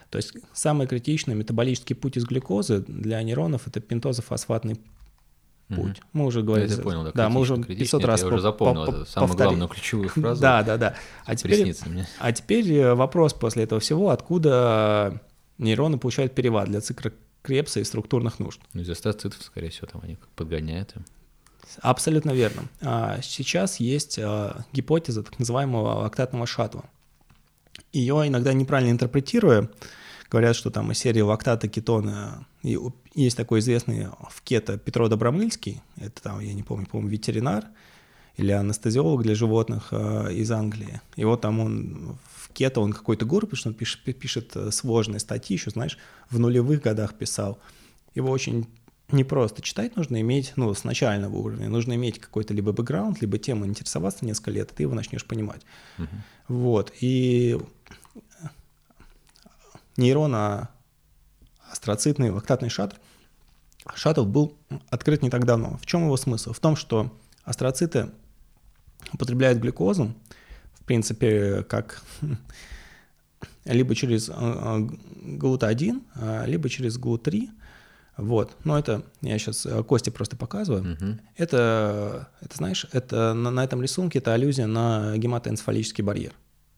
[0.09, 4.82] То есть самый критичный метаболический путь из глюкозы для нейронов– это пентозофосфатный
[5.76, 5.97] путь.
[5.97, 6.03] Mm-hmm.
[6.13, 6.69] Мы уже говорили.
[6.69, 7.11] Я понял, да.
[7.13, 9.49] Да, мы уже 500 раз Я уже запомнил это самую повторили.
[9.49, 10.41] главную ключевую фразу.
[10.41, 10.95] Да, да, да.
[11.26, 11.76] А теперь,
[12.19, 15.22] а теперь э, вопрос после этого всего, откуда
[15.57, 17.11] нейроны получают перевод для цикла
[17.41, 18.59] Крепса и структурных нужд?
[18.74, 21.05] Ну, из астроцитов, скорее всего, там они подгоняют им.
[21.82, 22.63] Абсолютно верно.
[22.82, 26.86] А, сейчас есть а, гипотеза так называемого лактатного шаттла.
[27.93, 29.69] Ее иногда неправильно интерпретируя,
[30.32, 32.79] говорят, что там из серии лактата, кетона, и
[33.13, 37.65] есть такой известный в кето Петро Добромыльский, это там, я не помню, по-моему, ветеринар
[38.38, 41.01] или анестезиолог для животных э, из Англии.
[41.17, 45.19] И вот там он в кето, он какой-то гуру, потому что он пишет, пишет сложные
[45.19, 45.97] статьи, еще, знаешь,
[46.29, 47.59] в нулевых годах писал.
[48.15, 48.67] Его очень
[49.11, 53.38] не просто читать нужно иметь, ну, с начального уровня, нужно иметь какой-то либо бэкграунд, либо
[53.38, 55.61] тему интересоваться несколько лет, и ты его начнешь понимать.
[55.97, 56.07] Uh-huh.
[56.47, 57.59] Вот, и
[59.97, 60.69] нейрона
[61.71, 62.97] астроцитный лактатный шаттл,
[63.95, 64.57] шаттл был
[64.89, 65.77] открыт не так давно.
[65.81, 66.53] В чем его смысл?
[66.53, 67.11] В том, что
[67.43, 68.09] астроциты
[69.13, 70.13] употребляют глюкозу,
[70.73, 72.01] в принципе, как
[73.65, 77.49] либо через GLUT1, э, э, либо через GLUT3,
[78.17, 80.93] вот, но это я сейчас э, Кости просто показываю.
[80.93, 81.19] Угу.
[81.37, 86.33] Это, это, знаешь, это на, на этом рисунке это аллюзия на гематоэнцефалический барьер.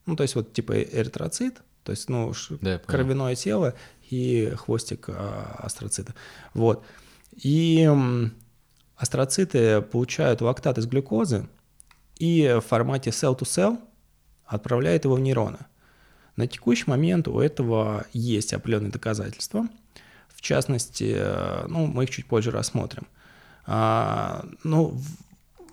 [0.05, 3.73] Ну, то есть вот типа эритроцит, то есть, ну, да, кровяное тело
[4.09, 6.13] и хвостик а, астроцита.
[6.53, 6.83] Вот.
[7.35, 7.89] И
[8.95, 11.47] астроциты получают лактат из глюкозы
[12.17, 13.79] и в формате cell-to-cell
[14.45, 15.59] отправляют его в нейроны.
[16.35, 19.67] На текущий момент у этого есть определенные доказательства–
[20.43, 23.07] частности, э, ну, мы их чуть позже рассмотрим.
[23.65, 24.99] А, ну,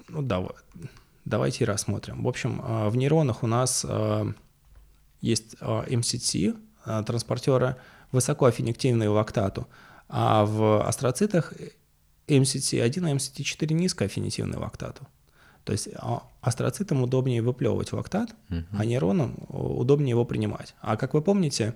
[0.09, 0.43] ну да,
[1.25, 2.23] давайте и рассмотрим.
[2.23, 4.33] В общем, э, в нейронах у нас э,
[5.21, 6.57] есть MCT,
[7.05, 7.77] транспортеры
[8.12, 9.68] высокоаффинитивные лактату,
[10.09, 11.53] а в астроцитах
[12.27, 15.07] MCT1 и MCT4 низкоаффинитивные лактату.
[15.64, 15.89] То есть
[16.41, 18.64] астроцитам удобнее выплевывать лактат, uh-huh.
[18.73, 20.75] а нейронам удобнее его принимать.
[20.81, 21.75] А как вы помните,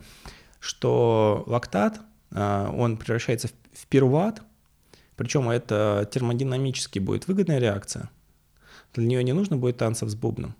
[0.58, 4.42] что лактат, он превращается в пируват,
[5.16, 8.10] причем это термодинамически будет выгодная реакция.
[8.94, 10.56] Для нее не нужно будет танцев с бубном.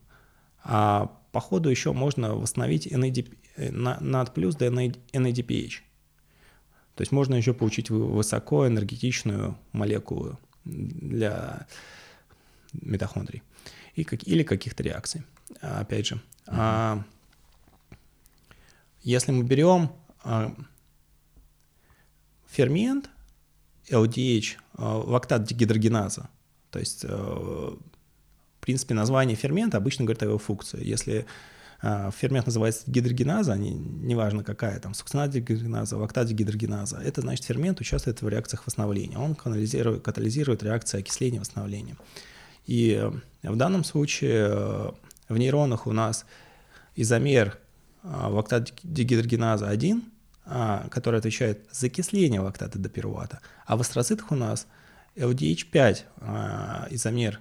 [0.64, 5.72] А по ходу еще можно восстановить NAD, NAD плюс до NADPH.
[6.94, 11.66] То есть можно еще получить высокоэнергетичную молекулу для
[12.72, 13.42] митохондрий
[13.94, 15.22] и как, или каких-то реакций.
[15.60, 16.54] Опять же, mm-hmm.
[16.56, 17.04] а,
[19.02, 19.90] если мы берем
[20.22, 20.54] а,
[22.46, 23.10] фермент,
[23.90, 26.30] LDH, э, лактат дегидрогеназа.
[26.70, 27.78] То есть, э, в
[28.64, 30.84] принципе, название фермента обычно говорит о его функции.
[30.84, 31.26] Если
[31.82, 38.28] э, фермент называется гидрогеназа, не, неважно какая, там, сукцинат-дегидрогеназа, лактат-дегидрогеназа, это значит фермент участвует в
[38.28, 39.18] реакциях восстановления.
[39.18, 41.96] Он катализирует, катализирует реакции окисления восстановления.
[42.66, 43.10] И
[43.42, 44.94] в данном случае
[45.28, 46.24] в нейронах у нас
[46.96, 47.58] изомер
[48.02, 50.02] лактат-дегидрогеназа 1
[50.46, 53.40] а, который отвечает за окисление лактата до пирувата.
[53.64, 54.66] А в астроцитах у нас
[55.16, 57.40] LDH5 а, изомер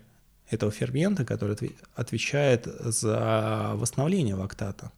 [0.49, 4.91] этого фермента, который отвечает за восстановление лактата.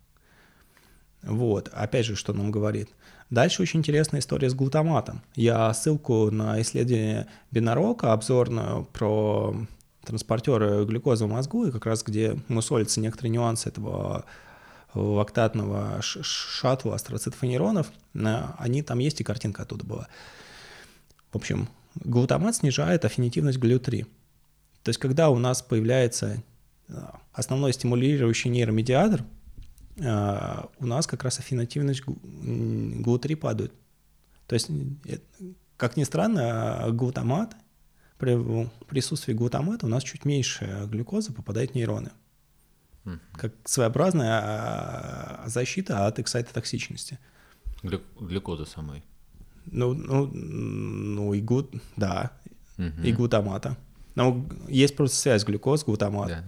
[1.21, 2.89] Вот, опять же, что нам говорит.
[3.29, 5.23] Дальше очень интересная история с глутаматом.
[5.35, 9.55] Я ссылку на исследование Бенарока, обзорную про
[10.03, 14.25] транспортеры глюкозы в мозгу, и как раз где мусолятся некоторые нюансы этого
[14.93, 16.97] лактатного шаттла
[17.41, 20.07] нейронов, они там есть, и картинка оттуда была.
[21.31, 24.05] В общем, глутамат снижает аффинитивность глю-3.
[24.85, 26.43] То есть, когда у нас появляется
[26.89, 29.25] а, основной стимулирующий нейромедиатор,
[29.99, 33.73] а, у нас как раз аффинитивность глу-3 падает.
[34.45, 35.17] То есть, э,
[35.75, 37.55] как ни странно, глутамат,
[38.19, 42.11] при присутствии глутамата у нас чуть меньше глюкозы попадает в нейроны
[43.33, 47.19] как своеобразная а, защита от эксайтотоксичности.
[47.83, 49.03] Глю, глюкоза самой.
[49.65, 52.31] Ну, ну, ну и гуд, да,
[52.77, 53.03] угу.
[53.03, 53.77] и глутамата.
[54.15, 56.27] Но есть просто связь глюкоз, глутамат.
[56.29, 56.43] Да.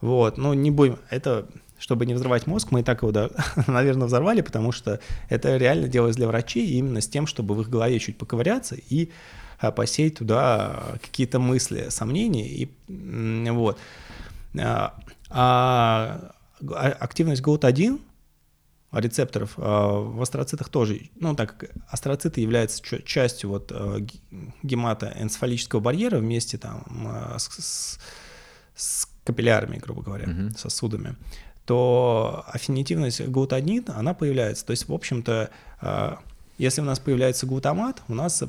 [0.00, 1.46] Вот, ну не будем, это,
[1.78, 3.30] чтобы не взрывать мозг, мы и так его, да,
[3.66, 7.68] наверное, взорвали, потому что это реально делалось для врачей именно с тем, чтобы в их
[7.68, 9.10] голове чуть поковыряться и
[9.58, 13.78] а, посеять туда какие-то мысли, сомнения, и вот.
[14.58, 14.94] А,
[15.28, 16.32] а,
[16.66, 18.00] а активность GOT1
[18.92, 23.98] рецепторов а, в астроцитах тоже, ну так как астроциты являются частью вот а,
[24.62, 26.84] гематоэнцефалического барьера вместе там
[27.38, 27.98] с, с,
[28.74, 30.58] с капиллярами, грубо говоря, uh-huh.
[30.58, 31.16] сосудами,
[31.66, 34.66] то аффинитивность GOT1, она появляется.
[34.66, 35.50] То есть, в общем-то,
[36.58, 38.42] если у нас появляется глутамат, у нас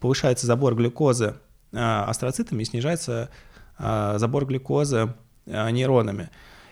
[0.00, 1.36] повышается забор глюкозы
[1.72, 3.30] астроцитами и снижается
[3.78, 5.14] забор глюкозы
[5.46, 6.28] нейронами.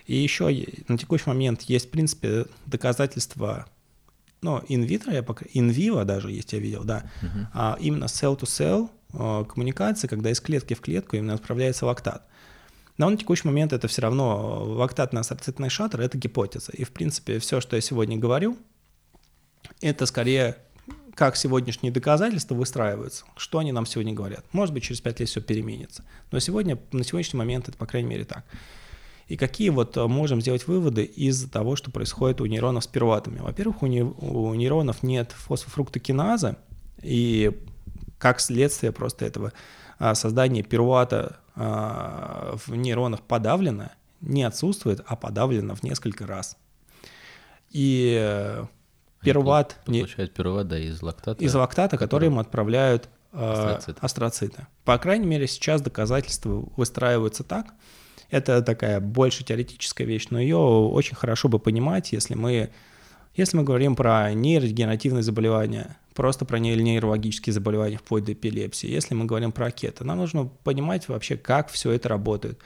[0.07, 0.47] И еще
[0.89, 3.67] на текущий момент есть, в принципе, доказательства,
[4.41, 7.47] ну, инвитро, я пока, инвиво даже есть, я видел, да, uh-huh.
[7.53, 12.27] а именно cell-to-cell э, коммуникация, когда из клетки в клетку именно отправляется лактат.
[12.99, 16.73] Но на текущий момент это все равно лактатно-астроцитный шаттер– это гипотеза.
[16.73, 18.57] И, в принципе, все, что я сегодня говорю,
[19.81, 20.57] это скорее
[21.15, 24.45] как сегодняшние доказательства выстраиваются, что они нам сегодня говорят.
[24.53, 26.05] Может быть, через пять лет все переменится.
[26.31, 28.45] Но сегодня, на сегодняшний момент это, по крайней мере, так.
[29.27, 33.41] И какие вот э, можем сделать выводы из того, что происходит у нейронов с пируватами?
[33.41, 36.57] Во-первых, у, не, у нейронов нет фосфофруктокиназа,
[37.03, 37.61] и
[38.19, 39.53] как следствие просто этого
[39.99, 46.57] а, создание пирувата а, в нейронах подавлено, не отсутствует, а подавлено в несколько раз.
[47.71, 48.65] И э,
[49.23, 49.77] перват...
[49.85, 51.45] Получают перват, да, из лактата.
[51.45, 54.67] Из лактата, который им отправляют э, астроциты.
[54.85, 57.75] По крайней мере, сейчас доказательства выстраиваются так.
[58.31, 62.71] Это такая больше теоретическая вещь, но ее очень хорошо бы понимать, если мы,
[63.35, 68.91] если мы говорим про нейродегенеративные заболевания, просто про нейрологические заболевания вплоть до эпилепсии.
[68.91, 72.59] Если мы говорим про кеты, нам нужно понимать вообще, как все это работает.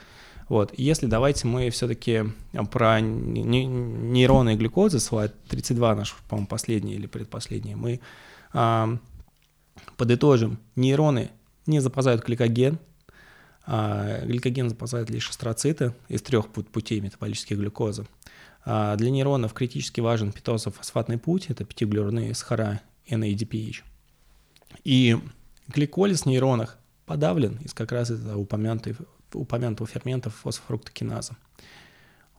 [0.51, 0.73] Вот.
[0.75, 7.07] Если давайте мы все-таки э, про нейроны и глюкозы, слайд 32 наш, по-моему, последний или
[7.07, 8.01] предпоследний, мы
[8.51, 8.97] а,
[9.95, 10.59] подытожим.
[10.75, 11.29] Нейроны
[11.67, 12.79] не запасают гликоген,
[13.65, 18.05] а, гликоген запасает лишь астроциты из трех путей метаболической глюкозы.
[18.63, 23.77] А для нейронов критически важен питозофосфатный путь, это пятиглюрные сахара NADPH.
[24.83, 25.17] И
[25.67, 28.95] гликолиз в нейронах подавлен из как раз из упомянутой
[29.33, 31.37] упомянутого фермента фосфофруктокиназа.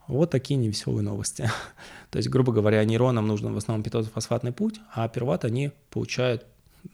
[0.06, 1.50] Вот такие невеселые новости.
[2.10, 6.44] То есть, грубо говоря, нейронам нужен в основном питозофосфатный путь, а перват они получают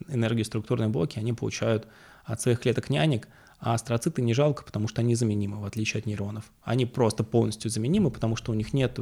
[0.07, 1.87] энергию структурные блоки, они получают
[2.23, 3.27] от своих клеток нянек,
[3.59, 6.45] а астроциты не жалко, потому что они заменимы, в отличие от нейронов.
[6.63, 8.99] Они просто полностью заменимы, потому что у них нет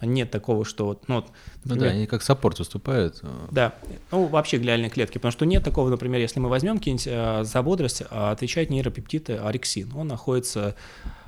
[0.00, 1.26] нет такого, что вот, ну, вот,
[1.64, 3.20] например, ну да, они как саппорт выступают.
[3.50, 3.74] Да,
[4.12, 7.62] ну вообще глиальные клетки, потому что нет такого, например, если мы возьмем какие-нибудь э, за
[7.62, 9.92] бодрость, а, отвечает нейропептид орексин.
[9.96, 10.76] Он находится,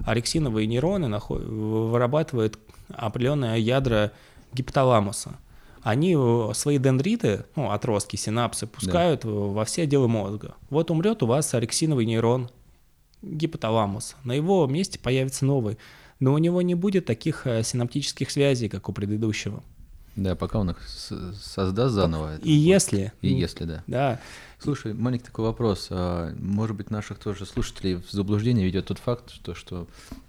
[0.04, 2.58] орексиновые нейроны наход, вырабатывают
[2.88, 4.12] определенные ядра
[4.52, 5.36] гипоталамуса.
[5.82, 9.30] Они э, свои дендриты, ну, отростки, синапсы пускают да.
[9.30, 10.54] во все отделы мозга.
[10.68, 12.50] Вот умрет у вас орексиновый нейрон
[13.22, 14.16] гипоталамус.
[14.24, 15.78] На его месте появится новый
[16.20, 19.62] но у него не будет таких э, синаптических связей, как у предыдущего.
[20.16, 22.36] Да, пока он их создаст заново.
[22.38, 23.12] И если.
[23.22, 23.82] И если, да.
[23.86, 24.20] Да.
[24.58, 25.86] Слушай, маленький такой вопрос.
[25.90, 29.86] А, может быть, наших тоже слушателей в заблуждение ведет тот факт, что, что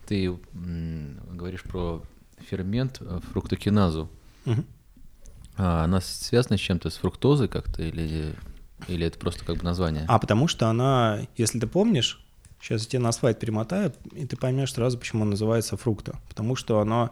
[0.08, 2.02] ты говоришь про
[2.50, 4.10] фермент э, фруктокиназу.
[4.46, 4.64] Угу.
[5.64, 8.34] А она связана с чем-то, с фруктозой как-то, или,
[8.88, 10.06] или это просто как бы название?
[10.08, 12.20] А потому что она, если ты помнишь,
[12.62, 16.20] Сейчас я тебе на слайд перемотаю, и ты поймешь сразу, почему он называется фрукта.
[16.30, 17.10] Потому что оно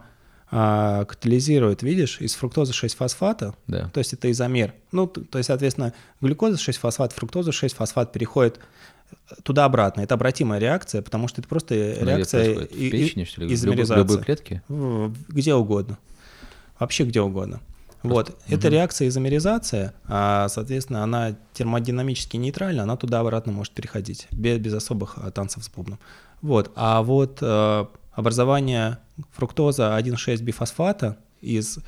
[0.52, 3.88] а, катализирует, видишь, из фруктозы 6-фосфата, да.
[3.88, 4.74] то есть это изомер.
[4.92, 8.60] Ну, то, то есть, соответственно, глюкоза 6-фосфат, фруктоза 6-фосфат переходит
[9.42, 10.02] туда-обратно.
[10.02, 13.52] Это обратимая реакция, потому что это просто Но реакция в печени, что ли?
[13.52, 14.02] изомеризации.
[14.02, 14.62] В любой клетке?
[14.68, 15.98] Где угодно.
[16.78, 17.60] Вообще где угодно.
[18.02, 18.38] Вот, угу.
[18.48, 25.18] это реакция изомеризация, а, соответственно, она термодинамически нейтральна, она туда-обратно может переходить, без, без особых
[25.18, 25.98] а, танцев с бубном.
[26.40, 28.98] Вот, а вот а, образование
[29.32, 31.78] фруктоза 1,6-бифосфата из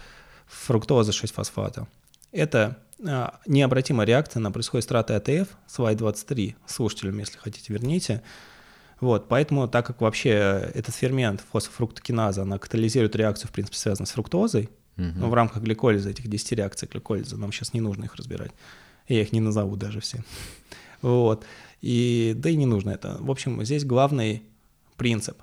[0.47, 1.87] фруктозы 6-фосфата,
[2.31, 8.23] это а, необратимая реакция, она происходит с тратой АТФ, слайд 23, слушателям, если хотите, верните.
[9.01, 14.13] Вот, поэтому, так как вообще этот фермент фосфофруктокиназа, она катализирует реакцию, в принципе, связанную с
[14.13, 15.07] фруктозой, Угу.
[15.17, 18.53] Ну, в рамках гликолиза, этих 10 реакций гликолиза, нам сейчас не нужно их разбирать.
[19.09, 20.23] Я их не назову даже все.
[21.03, 21.45] Вот.
[21.81, 23.17] И, да и не нужно это.
[23.19, 24.45] В общем, здесь главный
[24.97, 25.37] принцип,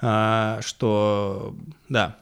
[0.00, 1.54] а, что,
[1.88, 2.16] да,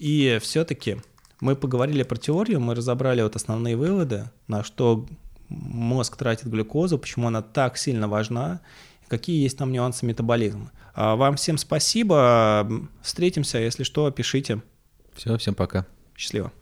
[0.00, 0.96] и все-таки
[1.40, 5.06] мы поговорили про теорию, мы разобрали вот основные выводы, на что
[5.48, 8.60] мозг тратит глюкозу, почему она так сильно важна,
[9.06, 10.72] какие есть там нюансы метаболизма.
[10.94, 12.68] А вам всем спасибо,
[13.02, 14.62] встретимся, если что, пишите.
[15.14, 15.86] Все, всем пока.
[16.22, 16.52] Счастливо.